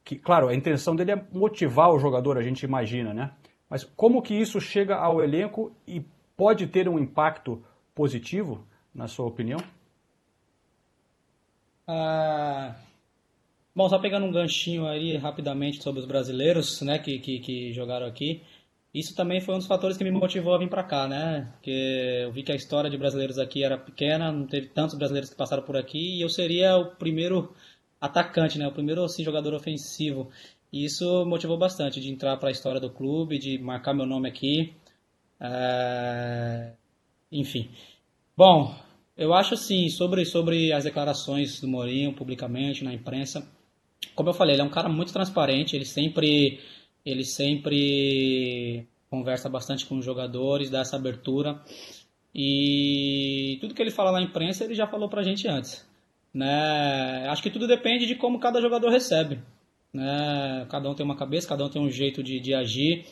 [0.02, 3.30] que, claro, a intenção dele é motivar o jogador, a gente imagina, né?
[3.70, 6.04] Mas como que isso chega ao elenco e
[6.36, 7.62] pode ter um impacto
[7.94, 9.60] positivo, na sua opinião?
[11.86, 12.74] Ah,
[13.74, 18.06] bom, só pegando um ganchinho aí rapidamente sobre os brasileiros, né, que, que, que jogaram
[18.06, 18.42] aqui.
[18.94, 21.50] Isso também foi um dos fatores que me motivou a vir para cá, né?
[21.54, 25.28] Porque eu vi que a história de brasileiros aqui era pequena, não teve tantos brasileiros
[25.28, 27.52] que passaram por aqui e eu seria o primeiro
[28.00, 28.68] atacante, né?
[28.68, 30.30] O primeiro assim, jogador ofensivo.
[30.72, 34.28] E isso motivou bastante de entrar para a história do clube, de marcar meu nome
[34.28, 34.72] aqui.
[35.40, 36.72] É...
[37.32, 37.68] Enfim.
[38.36, 38.76] Bom,
[39.16, 43.44] eu acho assim, sobre, sobre as declarações do Mourinho publicamente na imprensa,
[44.14, 46.60] como eu falei, ele é um cara muito transparente, ele sempre,
[47.04, 51.60] ele sempre conversa bastante com os jogadores, dá essa abertura.
[52.34, 55.88] E tudo que ele fala na imprensa, ele já falou pra gente antes.
[56.32, 57.28] Né?
[57.28, 59.40] Acho que tudo depende de como cada jogador recebe.
[59.92, 60.66] Né?
[60.68, 63.06] Cada um tem uma cabeça, cada um tem um jeito de, de agir.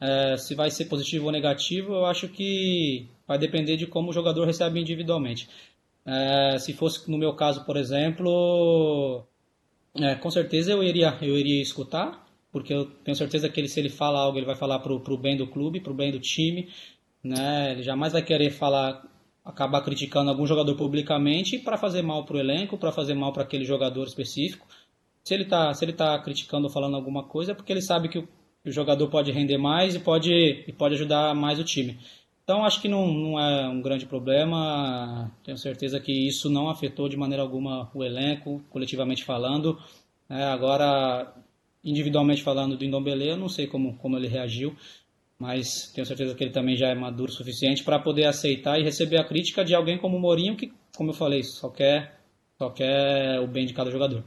[0.00, 4.12] É, se vai ser positivo ou negativo, eu acho que vai depender de como o
[4.12, 5.48] jogador recebe individualmente.
[6.04, 9.26] É, se fosse no meu caso, por exemplo,
[9.94, 13.78] é, com certeza eu iria, eu iria escutar, porque eu tenho certeza que ele, se
[13.80, 16.20] ele fala algo, ele vai falar para o bem do clube, para o bem do
[16.20, 16.68] time.
[17.22, 17.72] Né?
[17.72, 19.04] Ele jamais vai querer falar,
[19.44, 23.42] acabar criticando algum jogador publicamente para fazer mal para o elenco, para fazer mal para
[23.42, 24.66] aquele jogador específico.
[25.24, 28.08] Se ele está se ele tá criticando ou falando alguma coisa, é porque ele sabe
[28.08, 28.22] que o,
[28.62, 30.32] que o jogador pode render mais e pode,
[30.66, 31.98] e pode ajudar mais o time.
[32.48, 35.30] Então acho que não, não é um grande problema.
[35.44, 39.78] Tenho certeza que isso não afetou de maneira alguma o elenco, coletivamente falando.
[40.30, 41.30] É, agora,
[41.84, 44.74] individualmente falando do Indombele, eu não sei como, como ele reagiu,
[45.38, 48.82] mas tenho certeza que ele também já é maduro o suficiente para poder aceitar e
[48.82, 52.18] receber a crítica de alguém como o Mourinho, que, como eu falei, só quer,
[52.56, 54.24] só quer o bem de cada jogador.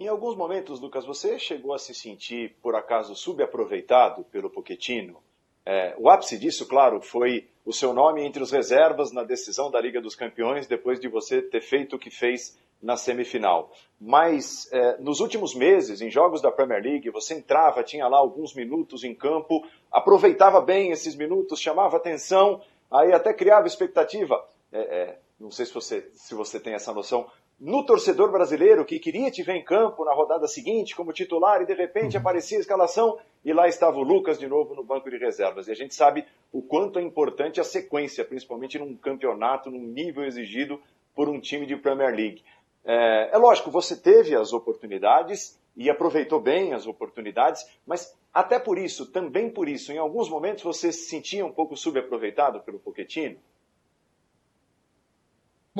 [0.00, 5.29] Em alguns momentos, Lucas, você chegou a se sentir, por acaso, subaproveitado pelo Pochettino?
[5.64, 9.80] É, o ápice disso, claro, foi o seu nome entre os reservas na decisão da
[9.80, 13.70] Liga dos Campeões, depois de você ter feito o que fez na semifinal.
[14.00, 18.54] Mas é, nos últimos meses, em jogos da Premier League, você entrava, tinha lá alguns
[18.54, 24.42] minutos em campo, aproveitava bem esses minutos, chamava atenção, aí até criava expectativa.
[24.72, 27.26] É, é não sei se você, se você tem essa noção,
[27.60, 31.66] no torcedor brasileiro que queria te ver em campo na rodada seguinte como titular e
[31.66, 32.20] de repente uhum.
[32.20, 35.68] aparecia a escalação e lá estava o Lucas de novo no banco de reservas.
[35.68, 40.24] E a gente sabe o quanto é importante a sequência, principalmente num campeonato, num nível
[40.24, 40.80] exigido
[41.14, 42.42] por um time de Premier League.
[42.82, 48.78] É, é lógico, você teve as oportunidades e aproveitou bem as oportunidades, mas até por
[48.78, 53.36] isso, também por isso, em alguns momentos você se sentia um pouco subaproveitado pelo Pochettino?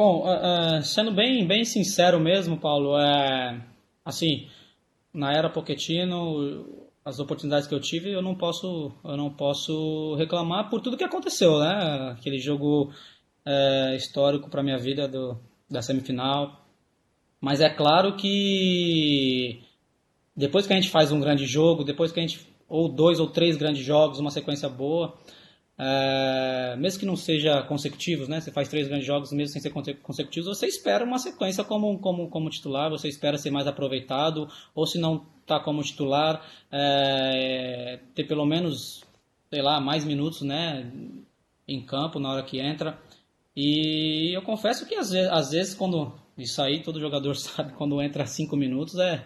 [0.03, 3.63] Bom, uh, sendo bem, bem sincero mesmo, Paulo, é,
[4.03, 4.49] assim,
[5.13, 10.71] na era Pochettino, as oportunidades que eu tive, eu não posso, eu não posso reclamar
[10.71, 12.15] por tudo que aconteceu, né?
[12.17, 12.91] Aquele jogo
[13.45, 15.39] é, histórico para minha vida do,
[15.71, 16.65] da semifinal.
[17.39, 19.61] Mas é claro que
[20.35, 23.27] depois que a gente faz um grande jogo, depois que a gente ou dois ou
[23.27, 25.15] três grandes jogos, uma sequência boa,
[25.83, 28.39] é, mesmo que não seja consecutivos, né?
[28.39, 29.71] Você faz três grandes jogos, mesmo sem ser
[30.03, 34.87] consecutivos, você espera uma sequência como, como, como titular, você espera ser mais aproveitado, ou
[34.87, 39.03] se não está como titular, é, ter pelo menos,
[39.49, 40.93] sei lá, mais minutos, né?
[41.67, 43.01] Em campo na hora que entra.
[43.57, 48.03] E eu confesso que às vezes, às vezes quando isso aí todo jogador sabe quando
[48.03, 49.25] entra cinco minutos é,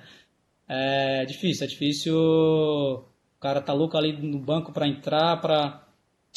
[0.68, 2.16] é difícil, é difícil.
[2.16, 5.83] O cara tá louco ali no banco para entrar, para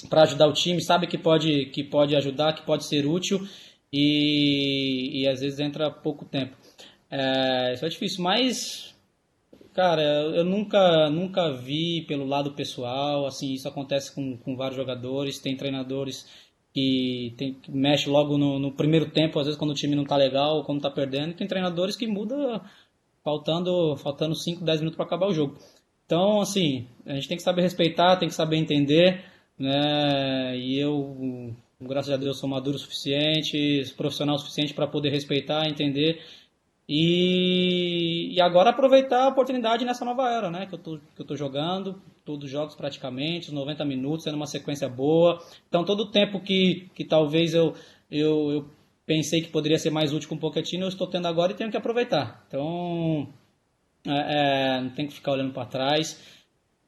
[0.10, 3.40] para ajudar o time, sabe que pode, que pode ajudar, que pode ser útil
[3.92, 6.56] e, e às vezes entra pouco tempo.
[7.10, 8.96] É, isso é difícil, mas
[9.78, 15.38] cara, eu nunca, nunca vi pelo lado pessoal, assim, isso acontece com, com vários jogadores,
[15.38, 16.26] tem treinadores
[16.74, 20.04] que, tem, que mexe logo no, no, primeiro tempo, às vezes quando o time não
[20.04, 22.60] tá legal, quando tá perdendo, tem treinadores que muda
[23.24, 25.60] faltando, faltando 5, 10 minutos para acabar o jogo.
[26.08, 29.26] Então, assim, a gente tem que saber respeitar, tem que saber entender,
[29.60, 30.58] né?
[30.58, 35.68] E eu, graças a Deus, sou maduro o suficiente, profissional o suficiente para poder respeitar,
[35.68, 36.22] entender
[36.90, 40.66] e, e agora aproveitar a oportunidade nessa nova era, né?
[40.66, 44.36] Que eu tô, que eu tô jogando, todos os jogos praticamente, os 90 minutos, sendo
[44.36, 45.44] uma sequência boa.
[45.68, 47.76] Então todo o tempo que, que talvez eu,
[48.10, 48.70] eu, eu
[49.06, 51.70] pensei que poderia ser mais útil com o Pochettino, eu estou tendo agora e tenho
[51.70, 52.46] que aproveitar.
[52.48, 53.28] Então
[54.06, 56.22] é, é, não tem que ficar olhando para trás.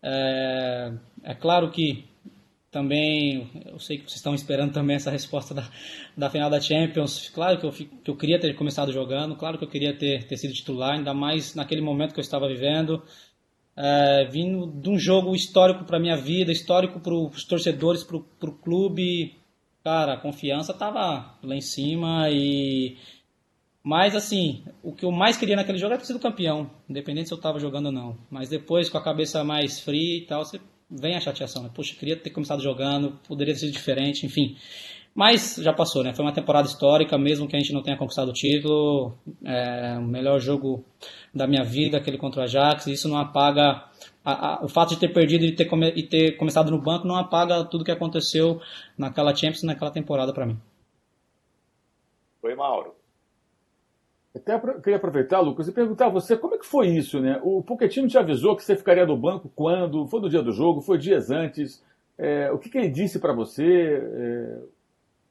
[0.02, 2.06] É, é claro que
[2.72, 5.68] também, eu sei que vocês estão esperando também essa resposta da,
[6.16, 7.30] da final da Champions.
[7.30, 10.38] Claro que eu, que eu queria ter começado jogando, claro que eu queria ter, ter
[10.38, 13.02] sido titular, ainda mais naquele momento que eu estava vivendo.
[13.76, 18.54] É, vindo de um jogo histórico para minha vida, histórico para os torcedores, para o
[18.54, 19.36] clube.
[19.84, 22.98] Cara, a confiança estava lá em cima e.
[23.82, 27.34] Mas assim, o que eu mais queria naquele jogo era ter sido campeão, independente se
[27.34, 28.18] eu estava jogando ou não.
[28.30, 31.69] Mas depois, com a cabeça mais fria e tal, você vem a chateação, né?
[31.73, 34.56] Poxa, queria ter começado jogando, poderia ter sido diferente, enfim.
[35.13, 36.13] Mas já passou, né?
[36.13, 39.13] Foi uma temporada histórica, mesmo que a gente não tenha conquistado o título.
[39.43, 40.86] É, o melhor jogo
[41.34, 42.88] da minha vida, aquele contra o Ajax.
[42.88, 43.84] Isso não apaga.
[44.23, 47.08] A, a, o fato de ter perdido e ter, come, e ter começado no banco
[47.08, 48.62] não apaga tudo que aconteceu
[48.97, 50.60] naquela Champions, naquela temporada para mim.
[52.43, 52.99] Oi, Mauro.
[54.36, 57.39] Até queria aproveitar, Lucas, e perguntar a você como é que foi isso, né?
[57.44, 60.06] O Pochettino te avisou que você ficaria no banco quando?
[60.08, 60.82] Foi no dia do jogo?
[60.82, 61.84] Foi dias antes?
[62.18, 63.63] É, o que, que, ele disse para você?
[63.63, 64.60] É,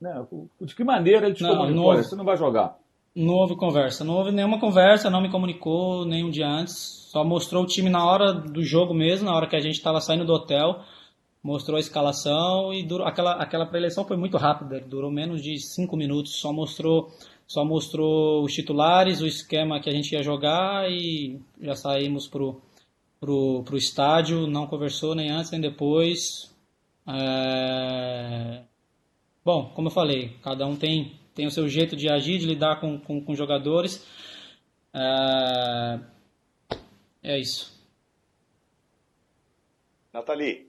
[0.00, 0.26] né?
[0.60, 1.76] De que maneira ele te não, comunicou?
[1.76, 2.76] Não houve, você não vai jogar?
[3.14, 4.04] Não houve conversa.
[4.04, 6.74] Não houve nenhuma conversa, não me comunicou nem um dia antes.
[7.12, 10.00] Só mostrou o time na hora do jogo mesmo, na hora que a gente estava
[10.00, 10.80] saindo do hotel.
[11.40, 15.96] Mostrou a escalação e durou, aquela, aquela pré-eleição foi muito rápida, durou menos de cinco
[15.96, 16.40] minutos.
[16.40, 17.10] Só mostrou
[17.48, 22.60] só mostrou os titulares, o esquema que a gente ia jogar e já saímos pro,
[23.18, 26.54] pro, pro estádio, não conversou nem antes nem depois.
[27.08, 28.64] É...
[29.42, 32.80] Bom, como eu falei, cada um tem, tem o seu jeito de agir, de lidar
[32.80, 34.06] com, com, com jogadores.
[34.92, 36.00] É...
[37.22, 37.72] é isso.
[40.12, 40.68] Nathalie.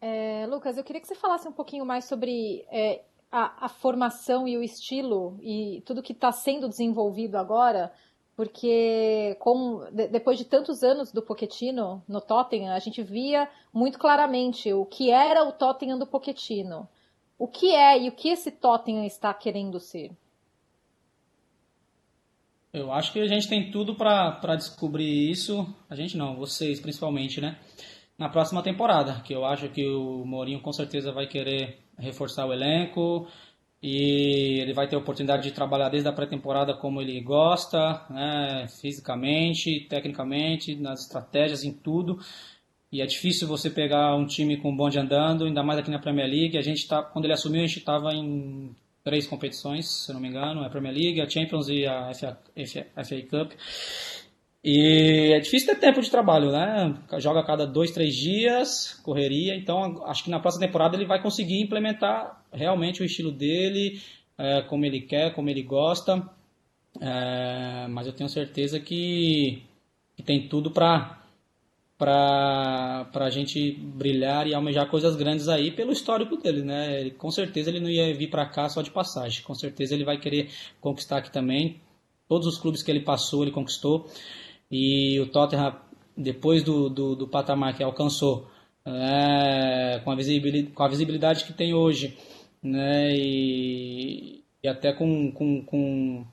[0.00, 4.48] É, Lucas, eu queria que você falasse um pouquinho mais sobre é, a, a formação
[4.48, 7.92] e o estilo e tudo que está sendo desenvolvido agora,
[8.34, 13.98] porque com, de, depois de tantos anos do Pochettino no Tottenham, a gente via muito
[13.98, 16.88] claramente o que era o Tottenham do Pochettino.
[17.38, 20.10] O que é e o que esse Tottenham está querendo ser?
[22.72, 25.66] Eu acho que a gente tem tudo para descobrir isso.
[25.88, 27.58] A gente não, vocês principalmente, né?
[28.18, 32.52] Na próxima temporada, que eu acho que o Mourinho com certeza vai querer reforçar o
[32.52, 33.28] elenco
[33.80, 38.66] e ele vai ter a oportunidade de trabalhar desde a pré-temporada como ele gosta, né,
[38.80, 42.18] fisicamente, tecnicamente, nas estratégias, em tudo.
[42.90, 46.28] E é difícil você pegar um time com bonde andando, ainda mais aqui na Premier
[46.28, 46.58] League.
[46.58, 50.28] A gente tá, quando ele assumiu, a gente estava em três competições, se não me
[50.28, 52.36] engano, a Premier League, a Champions e a FA,
[53.04, 53.52] FA Cup.
[54.70, 56.94] E é difícil ter tempo de trabalho, né?
[57.20, 59.56] Joga a cada dois, três dias, correria.
[59.56, 63.98] Então, acho que na próxima temporada ele vai conseguir implementar realmente o estilo dele,
[64.36, 66.22] é, como ele quer, como ele gosta.
[67.00, 69.62] É, mas eu tenho certeza que,
[70.14, 71.14] que tem tudo para
[71.96, 77.00] para a gente brilhar e almejar coisas grandes aí pelo histórico dele, né?
[77.00, 79.42] Ele, com certeza ele não ia vir para cá só de passagem.
[79.42, 81.80] Com certeza ele vai querer conquistar aqui também.
[82.28, 84.06] Todos os clubes que ele passou, ele conquistou.
[84.70, 85.74] E o Tottenham,
[86.16, 88.48] depois do, do, do patamar que alcançou,
[88.84, 92.16] é, com, a visibilidade, com a visibilidade que tem hoje,
[92.62, 96.26] né, e, e até com, com, com,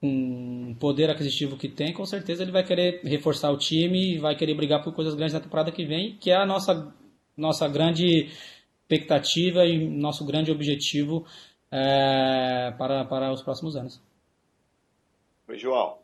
[0.00, 4.18] com o poder aquisitivo que tem, com certeza ele vai querer reforçar o time e
[4.18, 6.92] vai querer brigar por coisas grandes na temporada que vem, que é a nossa,
[7.36, 8.30] nossa grande
[8.82, 11.24] expectativa e nosso grande objetivo
[11.70, 14.02] é, para, para os próximos anos.
[15.48, 16.01] Oi, João.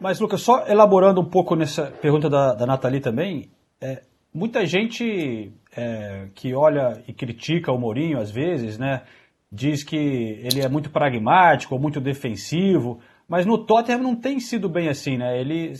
[0.00, 5.52] Mas, Lucas, só elaborando um pouco nessa pergunta da, da Nathalie também, é, muita gente
[5.76, 9.02] é, que olha e critica o Mourinho às vezes, né,
[9.50, 14.88] diz que ele é muito pragmático muito defensivo, mas no Tottenham não tem sido bem
[14.88, 15.38] assim, né?
[15.38, 15.72] Ele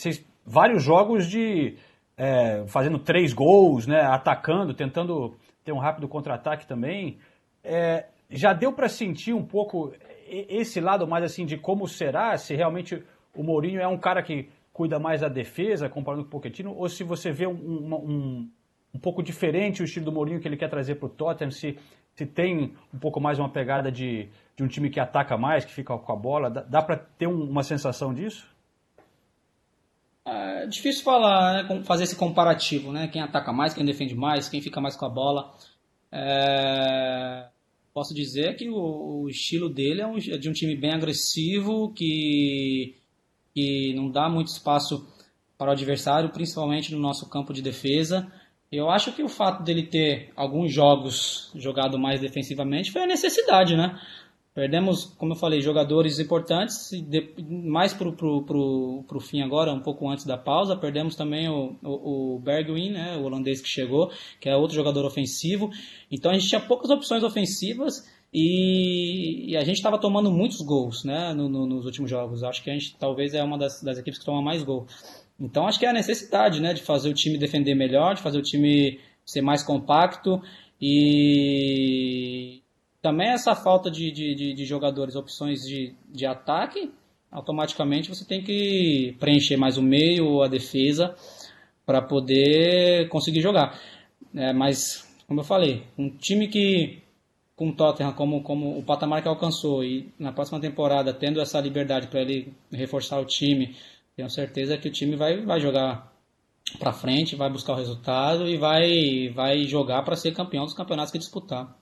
[0.45, 1.77] vários jogos de
[2.17, 7.19] é, fazendo três gols, né, atacando, tentando ter um rápido contra-ataque também.
[7.63, 9.93] É, já deu para sentir um pouco
[10.29, 13.03] esse lado mais assim de como será se realmente
[13.35, 16.89] o Mourinho é um cara que cuida mais da defesa, comparando com o Pochettino, ou
[16.89, 18.51] se você vê um, um,
[18.95, 21.77] um pouco diferente o estilo do Mourinho que ele quer trazer para o Tottenham, se,
[22.15, 25.73] se tem um pouco mais uma pegada de, de um time que ataca mais, que
[25.73, 28.47] fica com a bola, dá, dá para ter um, uma sensação disso?
[30.25, 33.09] É difícil falar, né, fazer esse comparativo, né?
[33.09, 35.55] Quem ataca mais, quem defende mais, quem fica mais com a bola.
[36.13, 37.49] É...
[37.95, 41.93] Posso dizer que o, o estilo dele é, um, é de um time bem agressivo,
[41.95, 42.98] que
[43.55, 45.07] que não dá muito espaço
[45.57, 48.31] para o adversário, principalmente no nosso campo de defesa.
[48.71, 53.77] Eu acho que o fato dele ter alguns jogos jogado mais defensivamente foi a necessidade,
[53.77, 53.99] né?
[54.59, 56.91] Perdemos, como eu falei, jogadores importantes,
[57.49, 60.77] mais para o fim agora, um pouco antes da pausa.
[60.77, 65.71] Perdemos também o, o, o né, o holandês que chegou, que é outro jogador ofensivo.
[66.11, 71.05] Então a gente tinha poucas opções ofensivas e, e a gente estava tomando muitos gols
[71.05, 72.43] né, no, no, nos últimos jogos.
[72.43, 74.93] Acho que a gente talvez é uma das, das equipes que toma mais gols.
[75.41, 78.39] Então acho que é a necessidade né, de fazer o time defender melhor, de fazer
[78.39, 80.43] o time ser mais compacto
[80.81, 82.63] e
[83.01, 86.91] também essa falta de, de, de, jogadores, opções de, de ataque,
[87.31, 91.15] automaticamente você tem que preencher mais o meio ou a defesa
[91.87, 93.79] para poder conseguir jogar.
[94.35, 97.03] É, mas, como eu falei, um time que
[97.59, 101.61] com o Tottenham como, como o patamar que alcançou e na próxima temporada tendo essa
[101.61, 103.77] liberdade para ele reforçar o time,
[104.15, 106.13] tenho certeza que o time vai, vai jogar
[106.79, 111.11] para frente, vai buscar o resultado e vai, vai jogar para ser campeão dos campeonatos
[111.11, 111.77] que disputar.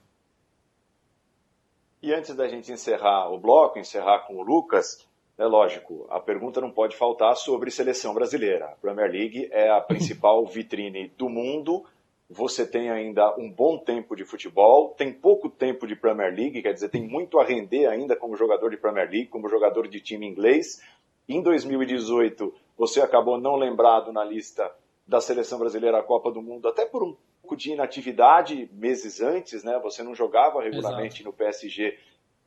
[2.02, 6.58] E antes da gente encerrar o bloco, encerrar com o Lucas, é lógico, a pergunta
[6.58, 8.64] não pode faltar sobre seleção brasileira.
[8.66, 11.84] A Premier League é a principal vitrine do mundo.
[12.28, 16.72] Você tem ainda um bom tempo de futebol, tem pouco tempo de Premier League, quer
[16.72, 20.26] dizer, tem muito a render ainda como jogador de Premier League, como jogador de time
[20.26, 20.82] inglês.
[21.28, 24.72] Em 2018, você acabou não lembrado na lista
[25.06, 29.62] da seleção brasileira à Copa do Mundo, até por um pouco de inatividade meses antes,
[29.62, 29.78] né?
[29.84, 31.26] Você não jogava regularmente Exato.
[31.26, 31.96] no PSG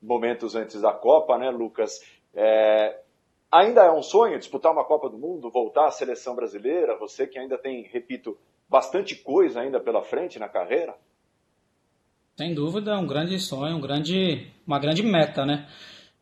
[0.00, 2.04] momentos antes da Copa, né, Lucas?
[2.34, 3.00] É,
[3.50, 6.98] ainda é um sonho disputar uma Copa do Mundo, voltar à seleção brasileira?
[6.98, 8.36] Você que ainda tem, repito,
[8.70, 10.94] bastante coisa ainda pela frente na carreira?
[12.36, 15.68] Sem dúvida, um grande sonho, um grande, uma grande meta, né?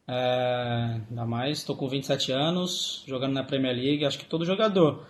[0.09, 5.07] É, ainda mais, estou com 27 anos, jogando na Premier League, acho que todo jogador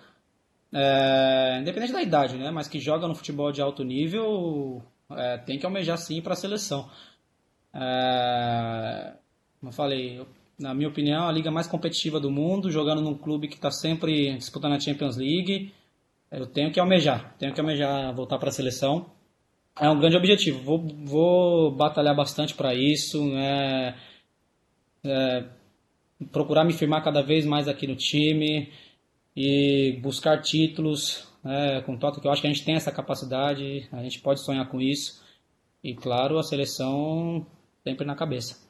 [0.72, 2.51] é, independente da idade, né?
[2.51, 6.37] Mas que joga no futebol de alto nível, é, tem que almejar sim para a
[6.37, 6.90] seleção.
[7.72, 9.14] É,
[9.61, 10.27] como eu falei,
[10.59, 14.37] na minha opinião, a liga mais competitiva do mundo, jogando num clube que está sempre
[14.37, 15.72] disputando a Champions League.
[16.31, 19.11] Eu tenho que almejar, tenho que almejar voltar para a seleção.
[19.81, 20.62] É um grande objetivo.
[20.62, 23.25] Vou, vou batalhar bastante para isso.
[23.31, 23.97] Né?
[25.05, 25.45] É,
[26.33, 28.73] procurar me firmar cada vez mais aqui no time
[29.37, 33.88] e buscar títulos né, com Toto, que eu acho que a gente tem essa capacidade,
[33.93, 35.23] a gente pode sonhar com isso.
[35.83, 37.47] E claro, a seleção
[37.85, 38.67] sempre na cabeça.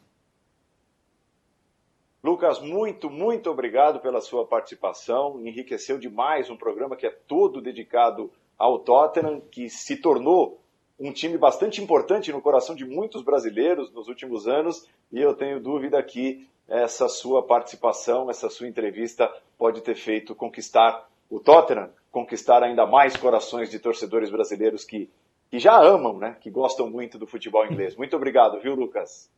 [2.29, 5.41] Lucas, muito, muito obrigado pela sua participação.
[5.47, 10.61] Enriqueceu demais um programa que é todo dedicado ao Tottenham, que se tornou
[11.01, 14.87] um time bastante importante no coração de muitos brasileiros nos últimos anos.
[15.11, 21.09] E eu tenho dúvida que essa sua participação, essa sua entrevista pode ter feito conquistar
[21.31, 25.09] o Tottenham, conquistar ainda mais corações de torcedores brasileiros que,
[25.51, 26.37] que já amam, né?
[26.43, 27.97] que gostam muito do futebol inglês.
[27.97, 29.31] Muito obrigado, viu, Lucas?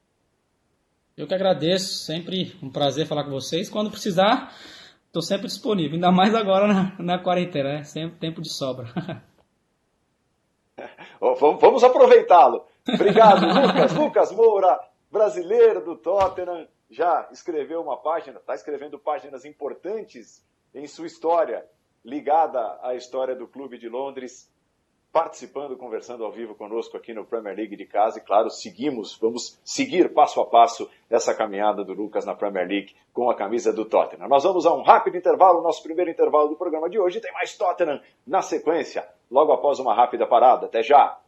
[1.17, 3.69] Eu que agradeço, sempre um prazer falar com vocês.
[3.69, 4.55] Quando precisar,
[5.07, 7.85] estou sempre disponível, ainda mais agora na, na quarentena, né?
[7.85, 8.87] sempre tempo de sobra.
[11.21, 12.65] vamos, aproveitá-lo.
[12.89, 13.93] Obrigado, Lucas.
[13.93, 20.45] Lucas Moura, brasileiro do Tottenham já escreveu uma página, está escrevendo páginas importantes
[20.75, 21.65] em sua história,
[22.05, 24.51] ligada à história do Clube de Londres,
[25.13, 28.19] participando, conversando ao vivo conosco aqui no Premier League de casa.
[28.19, 32.95] E claro, seguimos, vamos seguir passo a passo essa caminhada do Lucas na Premier League
[33.13, 34.29] com a camisa do Tottenham.
[34.29, 37.21] Nós vamos a um rápido intervalo, nosso primeiro intervalo do programa de hoje.
[37.21, 40.67] Tem mais Tottenham na sequência, logo após uma rápida parada.
[40.67, 41.19] Até já!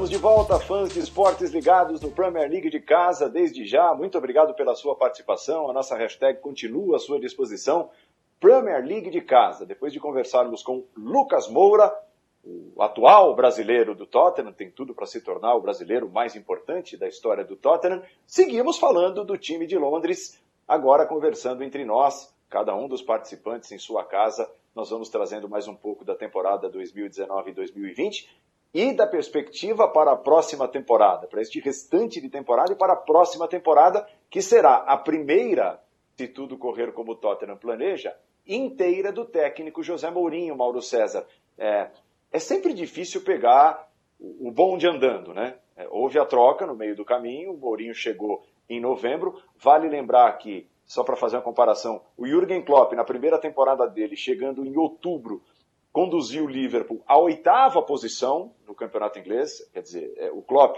[0.00, 3.94] Estamos de volta, fãs de esportes ligados no Premier League de casa, desde já.
[3.94, 5.68] Muito obrigado pela sua participação.
[5.68, 7.90] A nossa hashtag continua à sua disposição.
[8.40, 9.66] Premier League de casa.
[9.66, 11.94] Depois de conversarmos com Lucas Moura,
[12.42, 17.06] o atual brasileiro do Tottenham, tem tudo para se tornar o brasileiro mais importante da
[17.06, 22.88] história do Tottenham, seguimos falando do time de Londres, agora conversando entre nós, cada um
[22.88, 24.50] dos participantes em sua casa.
[24.74, 30.12] Nós vamos trazendo mais um pouco da temporada 2019 e 2020 e da perspectiva para
[30.12, 34.76] a próxima temporada, para este restante de temporada e para a próxima temporada, que será
[34.76, 35.80] a primeira,
[36.16, 38.16] se tudo correr como o Tottenham planeja,
[38.46, 41.26] inteira do técnico José Mourinho, Mauro César.
[41.58, 41.90] É,
[42.32, 45.56] é sempre difícil pegar o bonde andando, né?
[45.76, 49.40] É, houve a troca no meio do caminho, o Mourinho chegou em novembro.
[49.56, 54.16] Vale lembrar que, só para fazer uma comparação, o Jürgen Klopp, na primeira temporada dele,
[54.16, 55.42] chegando em outubro,
[55.92, 59.68] conduziu o Liverpool à oitava posição no campeonato inglês.
[59.72, 60.76] Quer dizer, é, o Klopp,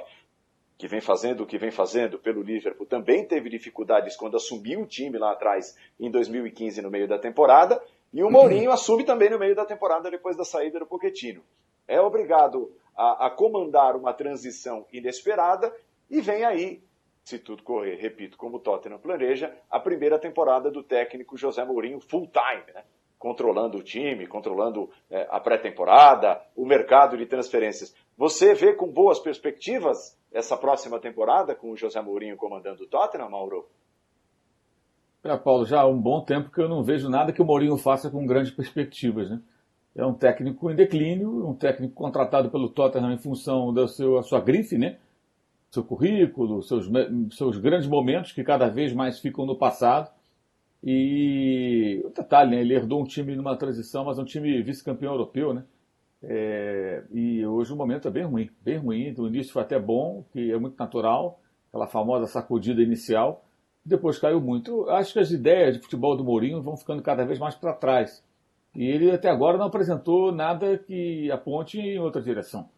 [0.78, 4.86] que vem fazendo o que vem fazendo pelo Liverpool, também teve dificuldades quando assumiu o
[4.86, 7.80] time lá atrás, em 2015, no meio da temporada.
[8.12, 11.42] E o Mourinho assume também no meio da temporada, depois da saída do Pochettino.
[11.86, 15.74] É obrigado a, a comandar uma transição inesperada
[16.10, 16.82] e vem aí
[17.24, 22.00] se tudo correr, repito, como o Tottenham planeja, a primeira temporada do técnico José Mourinho
[22.00, 22.84] full time, né?
[23.22, 27.94] Controlando o time, controlando é, a pré-temporada, o mercado de transferências.
[28.18, 33.30] Você vê com boas perspectivas essa próxima temporada com o José Mourinho comandando o Tottenham,
[33.30, 33.68] Mauro?
[35.22, 37.76] É, Paulo, já há um bom tempo que eu não vejo nada que o Mourinho
[37.76, 39.30] faça com grandes perspectivas.
[39.30, 39.40] Né?
[39.94, 44.76] É um técnico em declínio, um técnico contratado pelo Tottenham em função da sua grife,
[44.76, 44.98] né?
[45.70, 46.90] seu currículo, seus,
[47.30, 50.10] seus grandes momentos que cada vez mais ficam no passado
[50.82, 55.54] e o detalhe, né, ele herdou um time numa transição, mas um time vice-campeão europeu,
[55.54, 55.64] né?
[56.24, 59.14] É, e hoje o momento é bem ruim, bem ruim.
[59.18, 63.44] O início foi até bom, que é muito natural, aquela famosa sacudida inicial.
[63.84, 64.88] Depois caiu muito.
[64.90, 68.24] Acho que as ideias de futebol do Mourinho vão ficando cada vez mais para trás.
[68.74, 72.68] E ele até agora não apresentou nada que aponte em outra direção.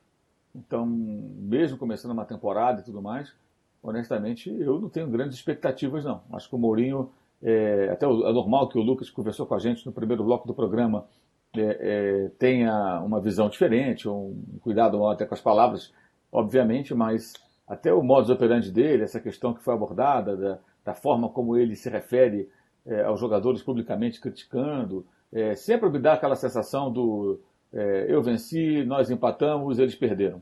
[0.55, 3.35] Então, mesmo começando uma temporada e tudo mais,
[3.83, 6.23] honestamente, eu não tenho grandes expectativas, não.
[6.33, 7.11] Acho que o Mourinho
[7.45, 10.55] é, até é normal que o Lucas conversou com a gente no primeiro bloco do
[10.55, 11.07] programa
[11.55, 15.93] é, é, tenha uma visão diferente, um cuidado até com as palavras,
[16.33, 17.35] obviamente, mas
[17.69, 21.77] até o modus operandi dele, essa questão que foi abordada, da, da forma como ele
[21.77, 22.49] se refere
[22.87, 27.39] é, aos jogadores publicamente criticando, é, sempre me dá aquela sensação do
[27.73, 30.41] é, eu venci, nós empatamos, eles perderam.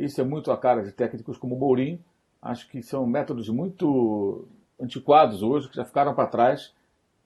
[0.00, 2.00] isso é muito a cara de técnicos como o Mourinho,
[2.40, 4.46] acho que são métodos muito
[4.80, 6.72] antiquados hoje, que já ficaram para trás.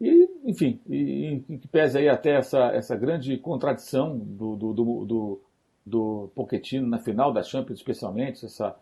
[0.00, 5.04] E, enfim, e, em que pese aí até essa, essa grande contradição do, do, do,
[5.04, 5.40] do,
[5.86, 8.74] do Pochettino na final da Champions, especialmente, essa,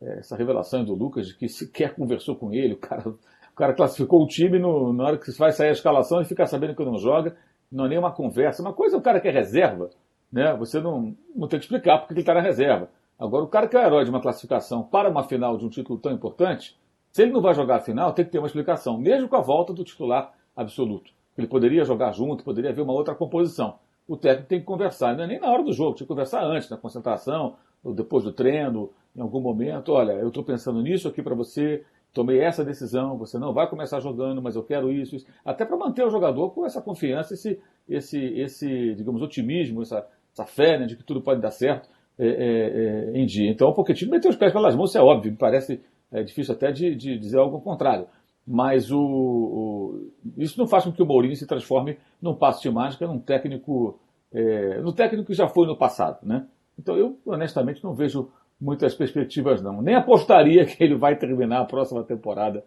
[0.00, 3.18] essa revelação do Lucas de que sequer conversou com ele, o cara, o
[3.54, 6.74] cara classificou o time no, na hora que vai sair a escalação e fica sabendo
[6.74, 7.36] que não joga,
[7.70, 8.62] não é nem uma conversa.
[8.62, 9.90] Uma coisa é o cara que é reserva,
[10.30, 10.54] né?
[10.56, 12.90] Você não, não tem que explicar porque ele está na reserva.
[13.18, 15.70] Agora, o cara que é o herói de uma classificação para uma final de um
[15.70, 16.76] título tão importante,
[17.16, 19.40] se ele não vai jogar a final, tem que ter uma explicação, mesmo com a
[19.40, 21.10] volta do titular absoluto.
[21.38, 23.78] Ele poderia jogar junto, poderia haver uma outra composição.
[24.06, 26.44] O técnico tem que conversar, não é nem na hora do jogo, tinha que conversar
[26.44, 27.56] antes, na concentração,
[27.94, 29.92] depois do treino, em algum momento.
[29.92, 33.98] Olha, eu estou pensando nisso aqui para você, tomei essa decisão, você não vai começar
[33.98, 35.26] jogando, mas eu quero isso, isso.
[35.42, 37.58] até para manter o jogador com essa confiança, esse,
[37.88, 41.88] esse, esse digamos, otimismo, essa, essa fé né, de que tudo pode dar certo
[42.18, 43.50] é, é, é, em dia.
[43.50, 45.80] Então, o Pochettino meteu os pés pelas mãos, isso é óbvio, me parece
[46.12, 48.06] é difícil até de, de dizer algo contrário.
[48.46, 52.70] Mas o, o, isso não faz com que o Mourinho se transforme num passo de
[52.70, 53.98] mágica, num técnico,
[54.32, 56.18] é, no técnico que já foi no passado.
[56.22, 56.46] Né?
[56.78, 58.30] Então eu, honestamente, não vejo
[58.60, 59.82] muitas perspectivas, não.
[59.82, 62.64] Nem apostaria que ele vai terminar a próxima temporada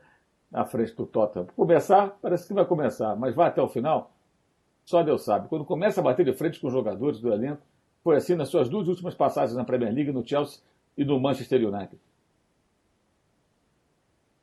[0.52, 1.48] à frente do Tottenham.
[1.56, 4.12] Começar, parece que vai começar, mas vai até o final?
[4.84, 5.48] Só Deus sabe.
[5.48, 7.62] Quando começa a bater de frente com os jogadores do elenco,
[8.04, 10.62] foi assim nas suas duas últimas passagens na Premier League, no Chelsea
[10.98, 12.00] e no Manchester United.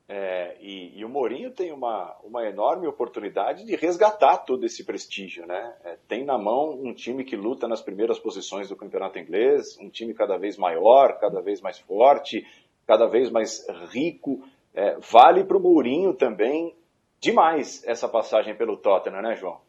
[0.09, 5.45] É, e, e, o Mourinho tem uma, uma enorme oportunidade de resgatar todo esse prestígio.
[5.47, 5.75] Né?
[5.85, 9.91] É, tem na mão um time que luta nas primeiras posições do campeonato inglês, um
[9.91, 12.47] time cada vez maior, cada vez mais forte,
[12.87, 14.45] cada vez mais rico.
[14.73, 16.77] É, vale para o Mourinho também
[17.19, 19.66] demais essa passagem pelo Tottenham, né, João?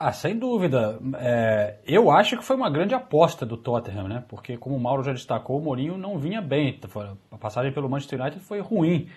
[0.00, 1.00] Ah, sem dúvida.
[1.18, 4.24] É, eu acho que foi uma grande aposta do Tottenham, né?
[4.28, 6.78] Porque, como o Mauro já destacou, o Mourinho não vinha bem.
[7.32, 9.08] A passagem pelo Manchester United foi ruim.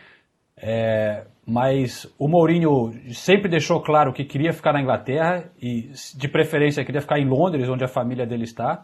[0.57, 6.83] É, mas o Mourinho sempre deixou claro que queria ficar na Inglaterra e, de preferência,
[6.83, 8.83] queria ficar em Londres, onde a família dele está.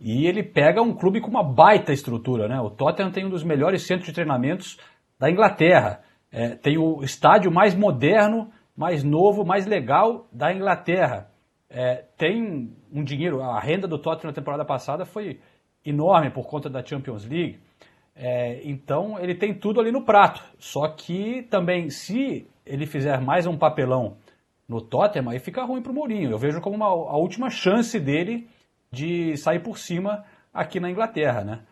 [0.00, 2.58] E ele pega um clube com uma baita estrutura, né?
[2.58, 4.78] O Tottenham tem um dos melhores centros de treinamentos
[5.18, 6.00] da Inglaterra.
[6.32, 11.28] É, tem o estádio mais moderno mais novo, mais legal da Inglaterra.
[11.68, 15.40] É, tem um dinheiro, a renda do Tottenham na temporada passada foi
[15.84, 17.58] enorme por conta da Champions League.
[18.14, 20.40] É, então ele tem tudo ali no prato.
[20.60, 24.16] Só que também, se ele fizer mais um papelão
[24.68, 26.30] no Tottenham, aí fica ruim para o Mourinho.
[26.30, 28.48] Eu vejo como uma, a última chance dele
[28.92, 30.24] de sair por cima
[30.54, 31.62] aqui na Inglaterra, né?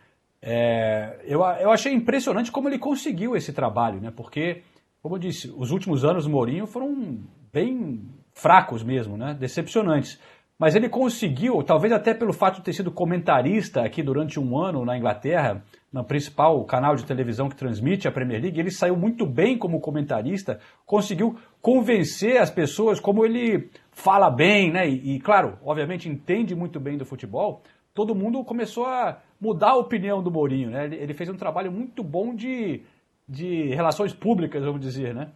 [0.42, 4.12] É, eu, eu achei impressionante como ele conseguiu esse trabalho, né?
[4.14, 4.62] Porque,
[5.06, 7.20] como eu disse, os últimos anos do Mourinho foram
[7.52, 8.02] bem
[8.32, 9.36] fracos mesmo, né?
[9.38, 10.20] Decepcionantes.
[10.58, 14.84] Mas ele conseguiu, talvez até pelo fato de ter sido comentarista aqui durante um ano
[14.84, 19.24] na Inglaterra, no principal canal de televisão que transmite a Premier League, ele saiu muito
[19.24, 24.88] bem como comentarista, conseguiu convencer as pessoas como ele fala bem, né?
[24.88, 27.62] E, e claro, obviamente entende muito bem do futebol.
[27.94, 30.86] Todo mundo começou a mudar a opinião do Mourinho, né?
[30.86, 32.82] Ele, ele fez um trabalho muito bom de,
[33.28, 35.32] de relações públicas, vamos dizer, né?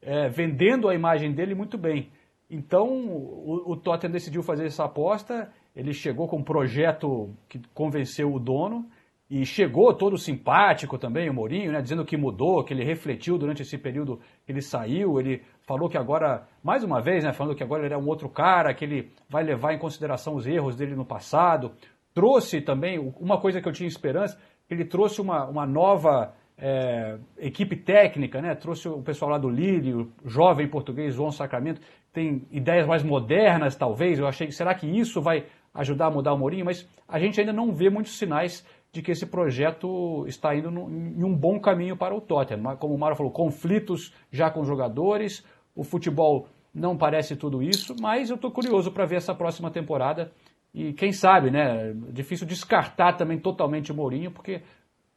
[0.00, 2.10] É, vendendo a imagem dele muito bem.
[2.50, 8.32] Então, o, o Tottenham decidiu fazer essa aposta, ele chegou com um projeto que convenceu
[8.32, 8.86] o dono,
[9.34, 13.62] e chegou todo simpático também, o Mourinho, né, dizendo que mudou, que ele refletiu durante
[13.62, 17.62] esse período que ele saiu, ele falou que agora, mais uma vez, né, falando que
[17.62, 20.94] agora ele é um outro cara, que ele vai levar em consideração os erros dele
[20.94, 21.72] no passado.
[22.12, 24.38] Trouxe também, uma coisa que eu tinha esperança,
[24.68, 28.54] ele trouxe uma, uma nova é, equipe técnica, né?
[28.54, 31.80] Trouxe o pessoal lá do Lille, o jovem português João Sacramento,
[32.12, 34.18] tem ideias mais modernas, talvez.
[34.18, 36.64] Eu achei, será que isso vai ajudar a mudar o Mourinho?
[36.64, 40.90] Mas a gente ainda não vê muitos sinais de que esse projeto está indo no,
[40.90, 42.76] em um bom caminho para o Tottenham.
[42.76, 45.44] Como o Mário falou, conflitos já com jogadores,
[45.74, 50.30] o futebol não parece tudo isso, mas eu estou curioso para ver essa próxima temporada.
[50.74, 51.92] E quem sabe, né?
[52.10, 54.62] Difícil descartar também totalmente o Mourinho, porque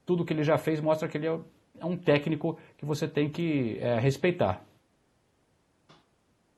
[0.06, 1.39] tudo que ele já fez mostra que ele é,
[1.80, 4.66] é um técnico que você tem que é, respeitar.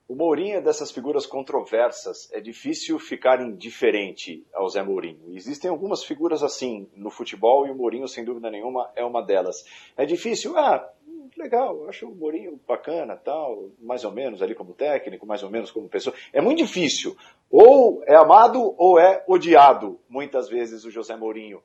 [0.08, 2.32] O Mourinho é dessas figuras controversas.
[2.32, 5.36] É difícil ficar indiferente ao Zé Mourinho.
[5.36, 9.66] Existem algumas figuras assim no futebol e o Mourinho, sem dúvida nenhuma, é uma delas.
[9.98, 10.90] É difícil, ah,
[11.36, 15.72] legal, acho o Mourinho bacana, tal, mais ou menos ali como técnico, mais ou menos
[15.72, 16.16] como pessoa.
[16.32, 17.18] É muito difícil.
[17.52, 21.62] Ou é amado ou é odiado, muitas vezes, o José Mourinho.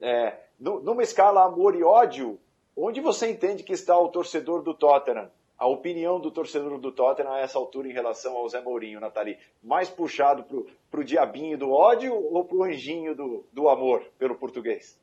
[0.00, 2.38] É, numa escala amor e ódio,
[2.76, 5.30] onde você entende que está o torcedor do Tottenham?
[5.58, 9.38] A opinião do torcedor do Tottenham a essa altura em relação ao Zé Mourinho, Nathalie?
[9.62, 10.44] Mais puxado
[10.90, 15.00] para o diabinho do ódio ou para o anjinho do, do amor pelo português?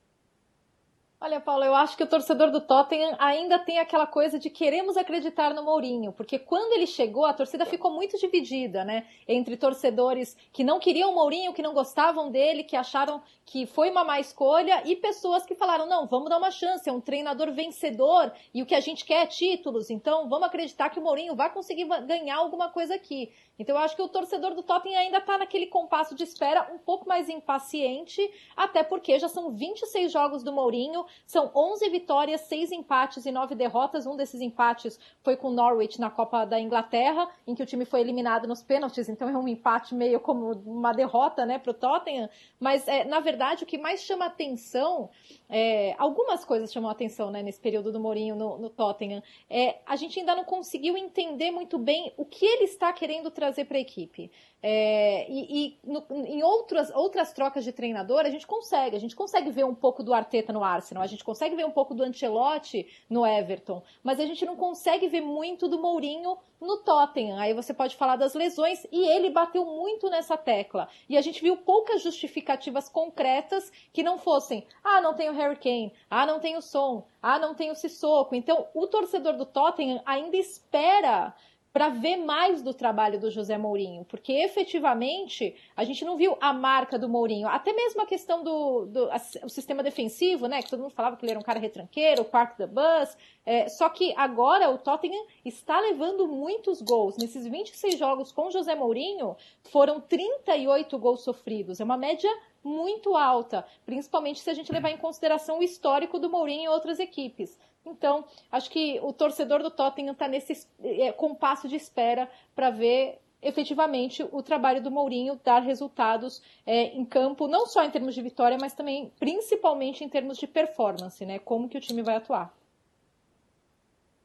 [1.26, 4.98] Olha, Paulo, eu acho que o torcedor do Tottenham ainda tem aquela coisa de queremos
[4.98, 9.08] acreditar no Mourinho, porque quando ele chegou, a torcida ficou muito dividida, né?
[9.26, 13.90] Entre torcedores que não queriam o Mourinho, que não gostavam dele, que acharam que foi
[13.90, 17.54] uma má escolha, e pessoas que falaram: não, vamos dar uma chance, é um treinador
[17.54, 21.38] vencedor e o que a gente quer é títulos, então vamos acreditar que o Mourinho
[21.38, 23.32] vai conseguir ganhar alguma coisa aqui.
[23.64, 26.78] Então eu acho que o torcedor do Tottenham ainda está naquele compasso de espera um
[26.78, 32.74] pouco mais impaciente, até porque já são 26 jogos do Mourinho, são 11 vitórias, 6
[32.74, 34.06] empates e 9 derrotas.
[34.06, 37.86] Um desses empates foi com o Norwich na Copa da Inglaterra, em que o time
[37.86, 41.74] foi eliminado nos pênaltis, então é um empate meio como uma derrota né, para o
[41.74, 42.30] Tottenham.
[42.60, 45.10] Mas, é, na verdade, o que mais chama atenção,
[45.50, 49.96] é, algumas coisas chamam atenção né, nesse período do Mourinho no, no Tottenham, é, a
[49.96, 53.78] gente ainda não conseguiu entender muito bem o que ele está querendo trazer trazer para
[53.78, 54.32] a equipe.
[54.62, 58.96] É, e, e no, em outras, outras trocas de treinador, a gente consegue.
[58.96, 61.72] A gente consegue ver um pouco do Arteta no Arsenal, a gente consegue ver um
[61.72, 66.78] pouco do Ancelotti no Everton, mas a gente não consegue ver muito do Mourinho no
[66.78, 67.38] Tottenham.
[67.38, 70.88] Aí você pode falar das lesões, e ele bateu muito nessa tecla.
[71.10, 75.58] E a gente viu poucas justificativas concretas que não fossem, ah, não tem o Harry
[75.58, 78.34] Kane, ah, não tem o Son, ah, não tem o Sissoko.
[78.34, 81.36] Então, o torcedor do Tottenham ainda espera
[81.74, 86.54] para ver mais do trabalho do José Mourinho, porque efetivamente a gente não viu a
[86.54, 90.62] marca do Mourinho, até mesmo a questão do, do a, o sistema defensivo, né?
[90.62, 93.18] Que todo mundo falava que ele era um cara retranqueiro, park the bus.
[93.44, 97.18] É, só que agora o Tottenham está levando muitos gols.
[97.18, 99.36] Nesses 26 jogos com José Mourinho,
[99.72, 101.80] foram 38 gols sofridos.
[101.80, 102.30] É uma média
[102.64, 107.00] muito alta, principalmente se a gente levar em consideração o histórico do Mourinho em outras
[107.00, 107.58] equipes.
[107.86, 113.20] Então, acho que o torcedor do Tottenham está nesse é, compasso de espera para ver
[113.42, 118.22] efetivamente o trabalho do Mourinho dar resultados é, em campo, não só em termos de
[118.22, 121.40] vitória, mas também principalmente em termos de performance, né?
[121.40, 122.54] Como que o time vai atuar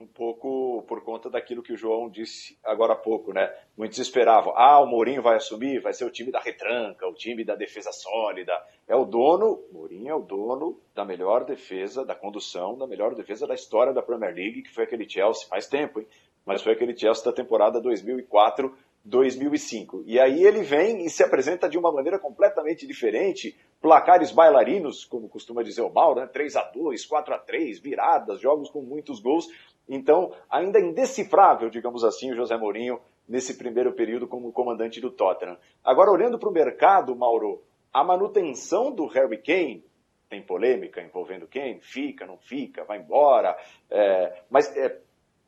[0.01, 3.53] um pouco por conta daquilo que o João disse agora há pouco, né?
[3.77, 7.45] Muitos esperavam, ah, o Mourinho vai assumir, vai ser o time da retranca, o time
[7.45, 8.53] da defesa sólida.
[8.87, 13.45] É o dono, Mourinho é o dono da melhor defesa, da condução, da melhor defesa
[13.45, 16.07] da história da Premier League, que foi aquele Chelsea, faz tempo, hein?
[16.47, 18.73] Mas foi aquele Chelsea da temporada 2004
[19.05, 20.05] 2005.
[20.07, 25.29] E aí ele vem e se apresenta de uma maneira completamente diferente, placares bailarinos, como
[25.29, 26.27] costuma dizer o Mauro, né?
[26.27, 29.49] 3 a 2 4 a 3 viradas, jogos com muitos gols.
[29.89, 35.57] Então, ainda indecifrável, digamos assim, o José Mourinho nesse primeiro período como comandante do Tottenham.
[35.85, 37.63] Agora, olhando para o mercado, Mauro,
[37.93, 39.85] a manutenção do Harry Kane,
[40.29, 43.57] tem polêmica envolvendo Kane, fica, não fica, vai embora,
[43.91, 45.01] é, mas é,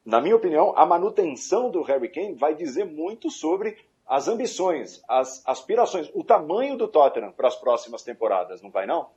[0.05, 3.77] na minha opinião, a manutenção do Harry Kane vai dizer muito sobre
[4.07, 9.11] as ambições, as aspirações, o tamanho do Tottenham para as próximas temporadas, não vai não?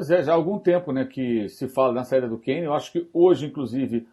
[0.00, 2.62] Pois é, já há algum tempo né, que se fala na saída do Kane.
[2.62, 4.08] Eu acho que hoje, inclusive,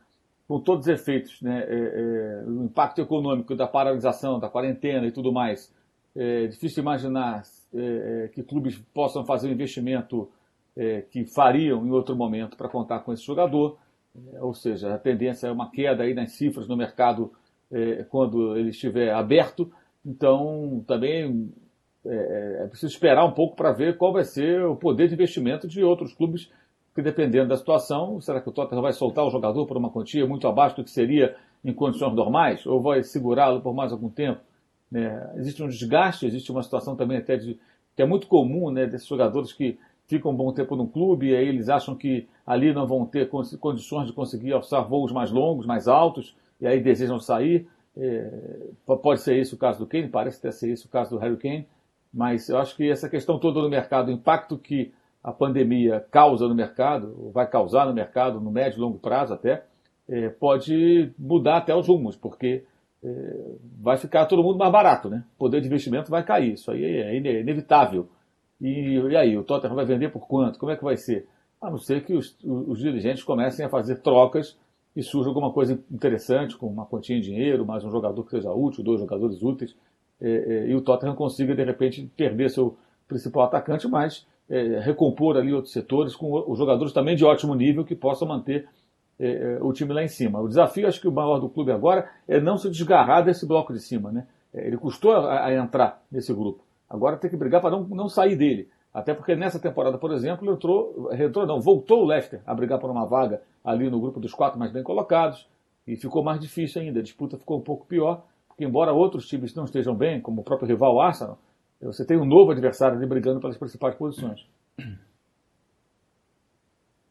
[0.45, 5.13] com todos os efeitos, né, é, é, o impacto econômico da paralisação, da quarentena e
[5.13, 5.73] tudo mais,
[6.13, 10.29] é difícil imaginar é, é que clubes possam fazer um investimento
[10.75, 13.77] é, que fariam em outro momento para contar com esse jogador.
[14.33, 17.31] É, ou seja, a tendência é uma queda aí nas cifras no mercado
[18.09, 19.71] quando ele estiver aberto.
[20.05, 21.49] Então, também
[22.07, 25.67] é, é preciso esperar um pouco para ver qual vai ser o poder de investimento
[25.67, 26.51] de outros clubes,
[26.95, 30.25] que dependendo da situação, será que o Tottenham vai soltar o jogador por uma quantia
[30.25, 34.41] muito abaixo do que seria em condições normais, ou vai segurá-lo por mais algum tempo?
[34.91, 35.31] Né?
[35.35, 37.59] Existe um desgaste, existe uma situação também até de,
[37.95, 39.77] que é muito comum né, desses jogadores que
[40.07, 43.29] ficam um bom tempo no clube e aí eles acham que ali não vão ter
[43.29, 47.67] condições de conseguir alçar voos mais longos, mais altos, e aí desejam sair.
[47.95, 48.29] É,
[48.85, 51.35] pode ser esse o caso do Kane, parece até ser esse o caso do Harry
[51.35, 51.67] Kane,
[52.17, 54.91] mas eu acho que essa questão toda do mercado, o impacto que
[55.23, 59.63] a pandemia causa no mercado, vai causar no mercado, no médio e longo prazo até,
[60.09, 62.63] é, pode mudar até os rumos, porque
[63.03, 65.23] é, vai ficar todo mundo mais barato, né?
[65.35, 68.09] O poder de investimento vai cair, isso aí é, inevitável.
[68.59, 70.57] E, e aí, o Tottenham vai vender por quanto?
[70.57, 71.27] Como é que vai ser?
[71.61, 74.57] A não ser que os, os dirigentes comecem a fazer trocas
[74.95, 78.51] e surja alguma coisa interessante, com uma quantia em dinheiro, mais um jogador que seja
[78.51, 82.75] útil, dois jogadores úteis, é, é, e o Tottenham consiga, de repente, perder seu
[83.07, 87.83] principal atacante, mas é, recompor ali outros setores com os jogadores também de ótimo nível
[87.83, 88.67] que possam manter
[89.19, 90.39] é, é, o time lá em cima.
[90.39, 93.73] O desafio, acho que o maior do clube agora é não se desgarrar desse bloco
[93.73, 94.11] de cima.
[94.11, 94.27] Né?
[94.53, 96.63] É, ele custou a, a entrar nesse grupo.
[96.89, 98.69] Agora tem que brigar para não, não sair dele.
[98.93, 102.89] Até porque nessa temporada, por exemplo, entrou, entrou, não, voltou o Leicester a brigar por
[102.89, 105.47] uma vaga ali no grupo dos quatro mais bem colocados.
[105.85, 106.99] E ficou mais difícil ainda.
[106.99, 108.25] A disputa ficou um pouco pior,
[108.57, 111.37] porque embora outros times não estejam bem, como o próprio rival Arsenal,
[111.79, 114.47] você tem um novo adversário ali brigando pelas principais posições.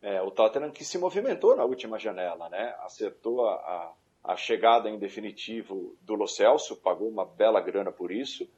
[0.03, 2.75] É, o Tottenham que se movimentou na última janela, né?
[2.81, 3.93] Acertou a, a,
[4.33, 8.49] a chegada em definitivo do Lo Celso, pagou uma bela grana por isso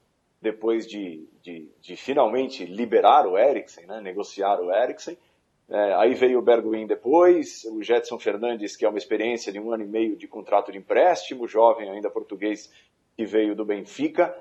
[0.40, 5.18] depois de, de, de, finalmente liberar o Eriksen, né, negociar o Eriksen.
[5.70, 9.70] É, aí veio o Bergwijn depois, o Jetson Fernandes, que é uma experiência de um
[9.72, 12.72] ano e meio de contrato de empréstimo, jovem ainda português
[13.14, 14.34] que veio do Benfica.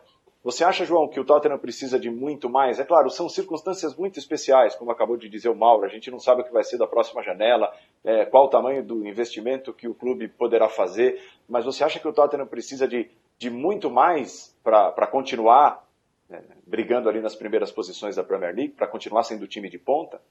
[0.43, 2.80] Você acha, João, que o Tottenham precisa de muito mais?
[2.80, 5.84] É claro, são circunstâncias muito especiais, como acabou de dizer o Mauro.
[5.84, 7.73] A gente não sabe o que vai ser da próxima janela,
[8.05, 11.21] é, qual o tamanho do investimento que o clube poderá fazer.
[11.49, 15.86] Mas você acha que o Tottenham precisa de, de muito mais para continuar
[16.30, 19.78] né, brigando ali nas primeiras posições da Premier League para continuar sendo o time de
[19.78, 20.21] ponta?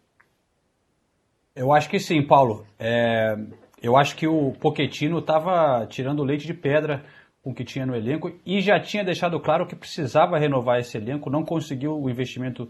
[1.56, 2.66] Eu acho que sim, Paulo.
[2.78, 3.34] É,
[3.82, 7.02] eu acho que o Poquetino estava tirando leite de pedra
[7.42, 10.98] com o que tinha no elenco e já tinha deixado claro que precisava renovar esse
[10.98, 12.68] elenco, não conseguiu o investimento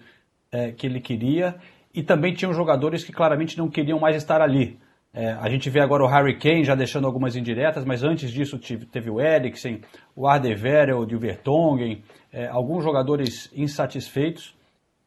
[0.53, 1.57] é, que ele queria
[1.93, 4.79] e também tinham jogadores que claramente não queriam mais estar ali.
[5.13, 8.57] É, a gente vê agora o Harry Kane já deixando algumas indiretas, mas antes disso
[8.93, 9.81] teve o Eriksen,
[10.15, 14.56] o Ardeverel, o Vertonghen, é, alguns jogadores insatisfeitos.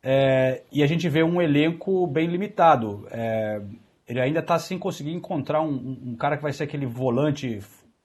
[0.01, 3.07] É, e a gente vê um elenco bem limitado.
[3.11, 3.61] É,
[4.07, 7.59] ele ainda está sem conseguir encontrar um, um, cara que vai ser aquele volante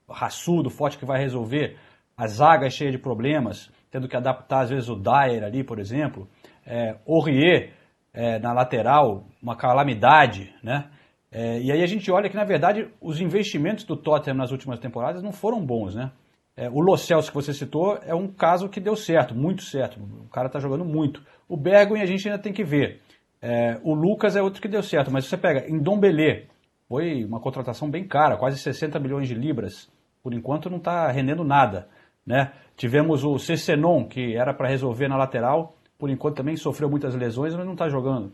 [0.09, 1.77] raçudo, forte, que vai resolver
[2.17, 6.29] a zaga cheia de problemas, tendo que adaptar às vezes o Dyer ali, por exemplo.
[6.67, 7.73] É, Aurier
[8.13, 10.91] é, na lateral, uma calamidade, né?
[11.31, 14.79] É, e aí a gente olha que, na verdade, os investimentos do Tottenham nas últimas
[14.79, 16.13] temporadas não foram bons, né?
[16.57, 19.99] É, o Lo Celso que você citou é um caso que deu certo, muito certo.
[20.01, 21.23] O cara está jogando muito.
[21.49, 23.01] O Bergwijn a gente ainda tem que ver.
[23.43, 26.47] É, o Lucas é outro que deu certo, mas você pega em Dombelé,
[26.89, 29.91] foi uma contratação bem cara, quase 60 milhões de libras.
[30.23, 31.89] Por enquanto não está rendendo nada.
[32.27, 32.53] Né?
[32.77, 37.55] Tivemos o Cessenon, que era para resolver na lateral, por enquanto também sofreu muitas lesões,
[37.55, 38.33] mas não está jogando.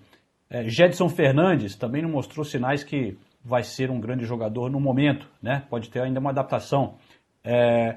[0.49, 5.29] É, Jedson Fernandes também não mostrou sinais que vai ser um grande jogador no momento,
[5.43, 5.65] né?
[5.71, 6.95] Pode ter ainda uma adaptação.
[7.43, 7.97] É,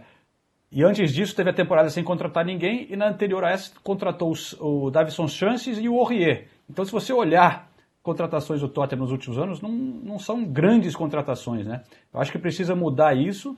[0.73, 4.33] e antes disso teve a temporada sem contratar ninguém e na anterior a essa contratou
[4.59, 6.47] o Davison Chances e o Aurier.
[6.69, 7.71] Então se você olhar
[8.01, 11.83] contratações do Tottenham nos últimos anos, não, não são grandes contratações, né?
[12.13, 13.57] Eu acho que precisa mudar isso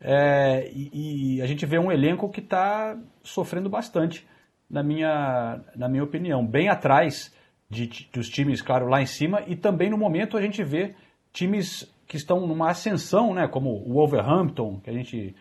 [0.00, 4.26] é, e, e, a gente vê um elenco que está sofrendo bastante,
[4.68, 7.34] na minha, na minha opinião, bem atrás
[7.70, 10.94] de, dos times, claro, lá em cima, e também no momento a gente vê
[11.32, 15.34] times que estão numa ascensão, né, como o Wolverhampton, que a gente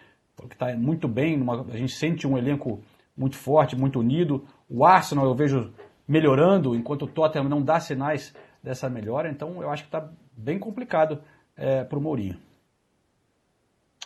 [0.47, 2.81] que está muito bem, numa, a gente sente um elenco
[3.15, 4.45] muito forte, muito unido.
[4.69, 5.73] O Arsenal eu vejo
[6.07, 9.29] melhorando, enquanto o Tottenham não dá sinais dessa melhora.
[9.29, 11.21] Então eu acho que está bem complicado
[11.55, 12.37] é, para o Mourinho.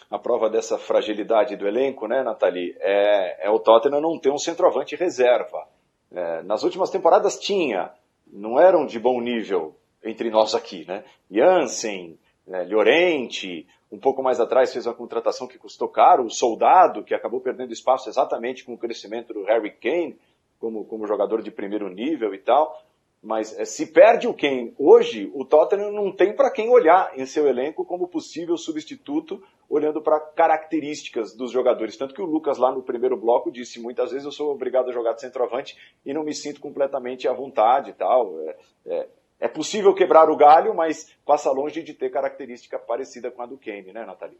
[0.09, 4.39] A prova dessa fragilidade do elenco, né, Nathalie, é, é o Tottenham não ter um
[4.39, 5.67] centroavante reserva.
[6.11, 7.91] É, nas últimas temporadas tinha,
[8.25, 11.03] não eram de bom nível entre nós aqui, né?
[11.29, 12.17] Jansen,
[12.47, 17.13] né, Llorente, um pouco mais atrás fez uma contratação que custou caro, o Soldado, que
[17.13, 20.17] acabou perdendo espaço exatamente com o crescimento do Harry Kane,
[20.59, 22.77] como, como jogador de primeiro nível e tal.
[23.21, 27.25] Mas é, se perde o Kane hoje, o Tottenham não tem para quem olhar em
[27.25, 31.97] seu elenco como possível substituto, olhando para características dos jogadores.
[31.97, 34.93] Tanto que o Lucas, lá no primeiro bloco, disse muitas vezes eu sou obrigado a
[34.93, 38.39] jogar de centroavante e não me sinto completamente à vontade e tal.
[38.39, 39.09] É, é,
[39.39, 43.57] é possível quebrar o galho, mas passa longe de ter característica parecida com a do
[43.57, 44.39] Kane, né, Nathalie?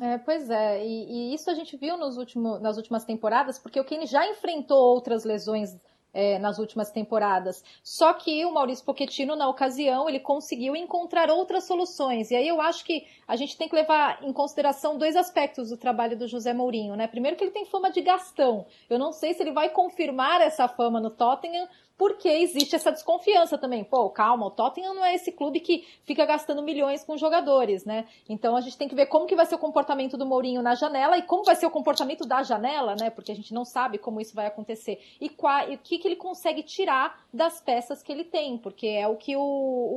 [0.00, 3.78] É, pois é, e, e, isso a gente viu nos último, nas últimas temporadas, porque
[3.78, 5.76] o Kane já enfrentou outras lesões
[6.14, 7.62] é, nas últimas temporadas.
[7.82, 12.30] Só que o Maurício Pochettino, na ocasião, ele conseguiu encontrar outras soluções.
[12.30, 15.76] E aí eu acho que a gente tem que levar em consideração dois aspectos do
[15.76, 17.06] trabalho do José Mourinho, né?
[17.06, 18.66] Primeiro que ele tem fama de gastão.
[18.90, 21.66] Eu não sei se ele vai confirmar essa fama no Tottenham,
[21.96, 23.84] porque existe essa desconfiança também.
[23.84, 28.06] Pô, calma, o Tottenham não é esse clube que fica gastando milhões com jogadores, né?
[28.28, 30.74] Então a gente tem que ver como que vai ser o comportamento do Mourinho na
[30.74, 33.10] janela e como vai ser o comportamento da janela, né?
[33.10, 35.00] Porque a gente não sabe como isso vai acontecer.
[35.20, 38.86] E, qual, e o que, que ele consegue tirar das peças que ele tem, porque
[38.86, 39.40] é o que o,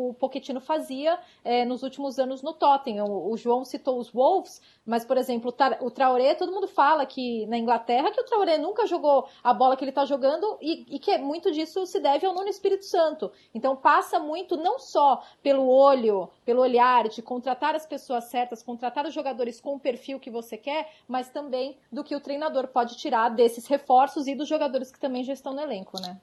[0.10, 3.06] o Pochettino fazia é, nos últimos anos no Tottenham.
[3.06, 7.46] O, o, João citou os Wolves, mas, por exemplo, o, Traoré, todo mundo fala que
[7.48, 11.00] na Inglaterra que o Traoré nunca jogou a bola que ele está jogando e, e
[11.00, 13.32] que é muito disso se deve ao Nuno Espírito Santo.
[13.54, 19.06] Então passa muito não só pelo olho, pelo olhar de contratar as pessoas certas, contratar
[19.06, 22.98] os jogadores com o perfil que você quer, mas também do que o treinador pode
[22.98, 26.20] tirar desses reforços e dos jogadores que também já estão no elenco, né?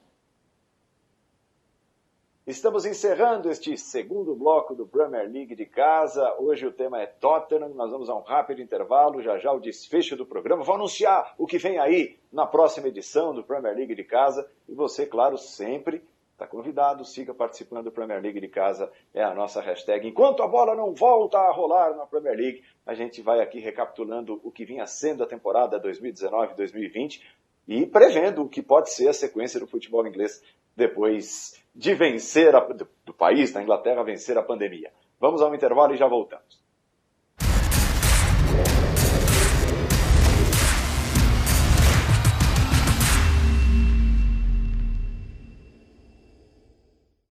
[2.45, 6.35] Estamos encerrando este segundo bloco do Premier League de casa.
[6.37, 7.69] Hoje o tema é Tottenham.
[7.69, 10.61] Nós vamos a um rápido intervalo, já já o desfecho do programa.
[10.61, 14.45] Vou anunciar o que vem aí na próxima edição do Premier League de casa.
[14.67, 18.91] E você, claro, sempre está convidado, siga participando do Premier League de casa.
[19.13, 20.05] É a nossa hashtag.
[20.05, 24.41] Enquanto a bola não volta a rolar na Premier League, a gente vai aqui recapitulando
[24.43, 27.21] o que vinha sendo a temporada 2019-2020
[27.67, 30.41] e prevendo o que pode ser a sequência do futebol inglês
[30.75, 34.91] depois de vencer a, do, do país, da Inglaterra, vencer a pandemia.
[35.19, 36.63] Vamos ao intervalo e já voltamos.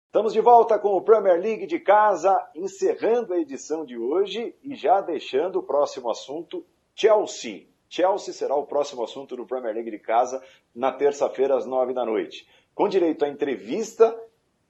[0.10, 4.76] Estamos de volta com o Premier League de casa, encerrando a edição de hoje e
[4.76, 6.66] já deixando o próximo assunto,
[6.96, 7.69] Chelsea.
[7.90, 10.42] Chelsea será o próximo assunto do Premier League de casa
[10.74, 12.48] na terça-feira às nove da noite.
[12.74, 14.16] Com direito à entrevista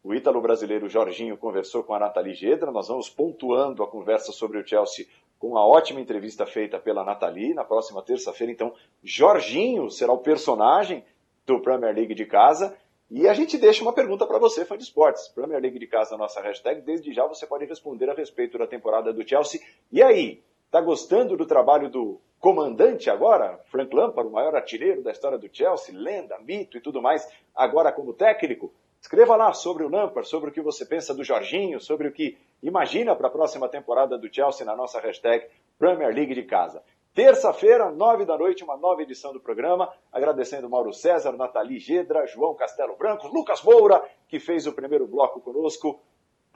[0.02, 2.72] o ítalo brasileiro Jorginho conversou com a Nathalie Gedra.
[2.72, 5.06] Nós vamos pontuando a conversa sobre o Chelsea
[5.38, 7.54] com a ótima entrevista feita pela Nathalie.
[7.54, 11.04] Na próxima terça-feira, então, Jorginho será o personagem
[11.46, 12.78] do Premier League de casa.
[13.12, 15.28] E a gente deixa uma pergunta para você, fã de esportes.
[15.28, 16.82] Premier League de casa, nossa hashtag.
[16.82, 19.60] Desde já você pode responder a respeito da temporada do Chelsea.
[19.92, 20.42] E aí,
[20.72, 25.50] tá gostando do trabalho do comandante agora, Frank Lampard, o maior artilheiro da história do
[25.52, 28.74] Chelsea, lenda, mito e tudo mais, agora como técnico?
[29.02, 32.38] Escreva lá sobre o Lampard, sobre o que você pensa do Jorginho, sobre o que
[32.62, 36.84] imagina para a próxima temporada do Chelsea na nossa hashtag Premier League de Casa.
[37.14, 39.92] Terça-feira, nove da noite, uma nova edição do programa.
[40.12, 45.42] Agradecendo Mauro César, Nathalie Gedra, João Castelo Branco, Lucas Moura, que fez o primeiro bloco
[45.42, 46.00] conosco.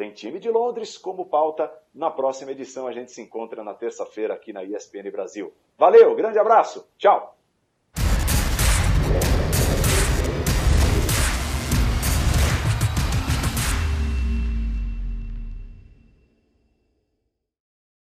[0.04, 1.72] Tem time de Londres como pauta.
[1.96, 5.54] Na próxima edição a gente se encontra na terça-feira aqui na ESPN Brasil.
[5.78, 7.38] Valeu, grande abraço, tchau!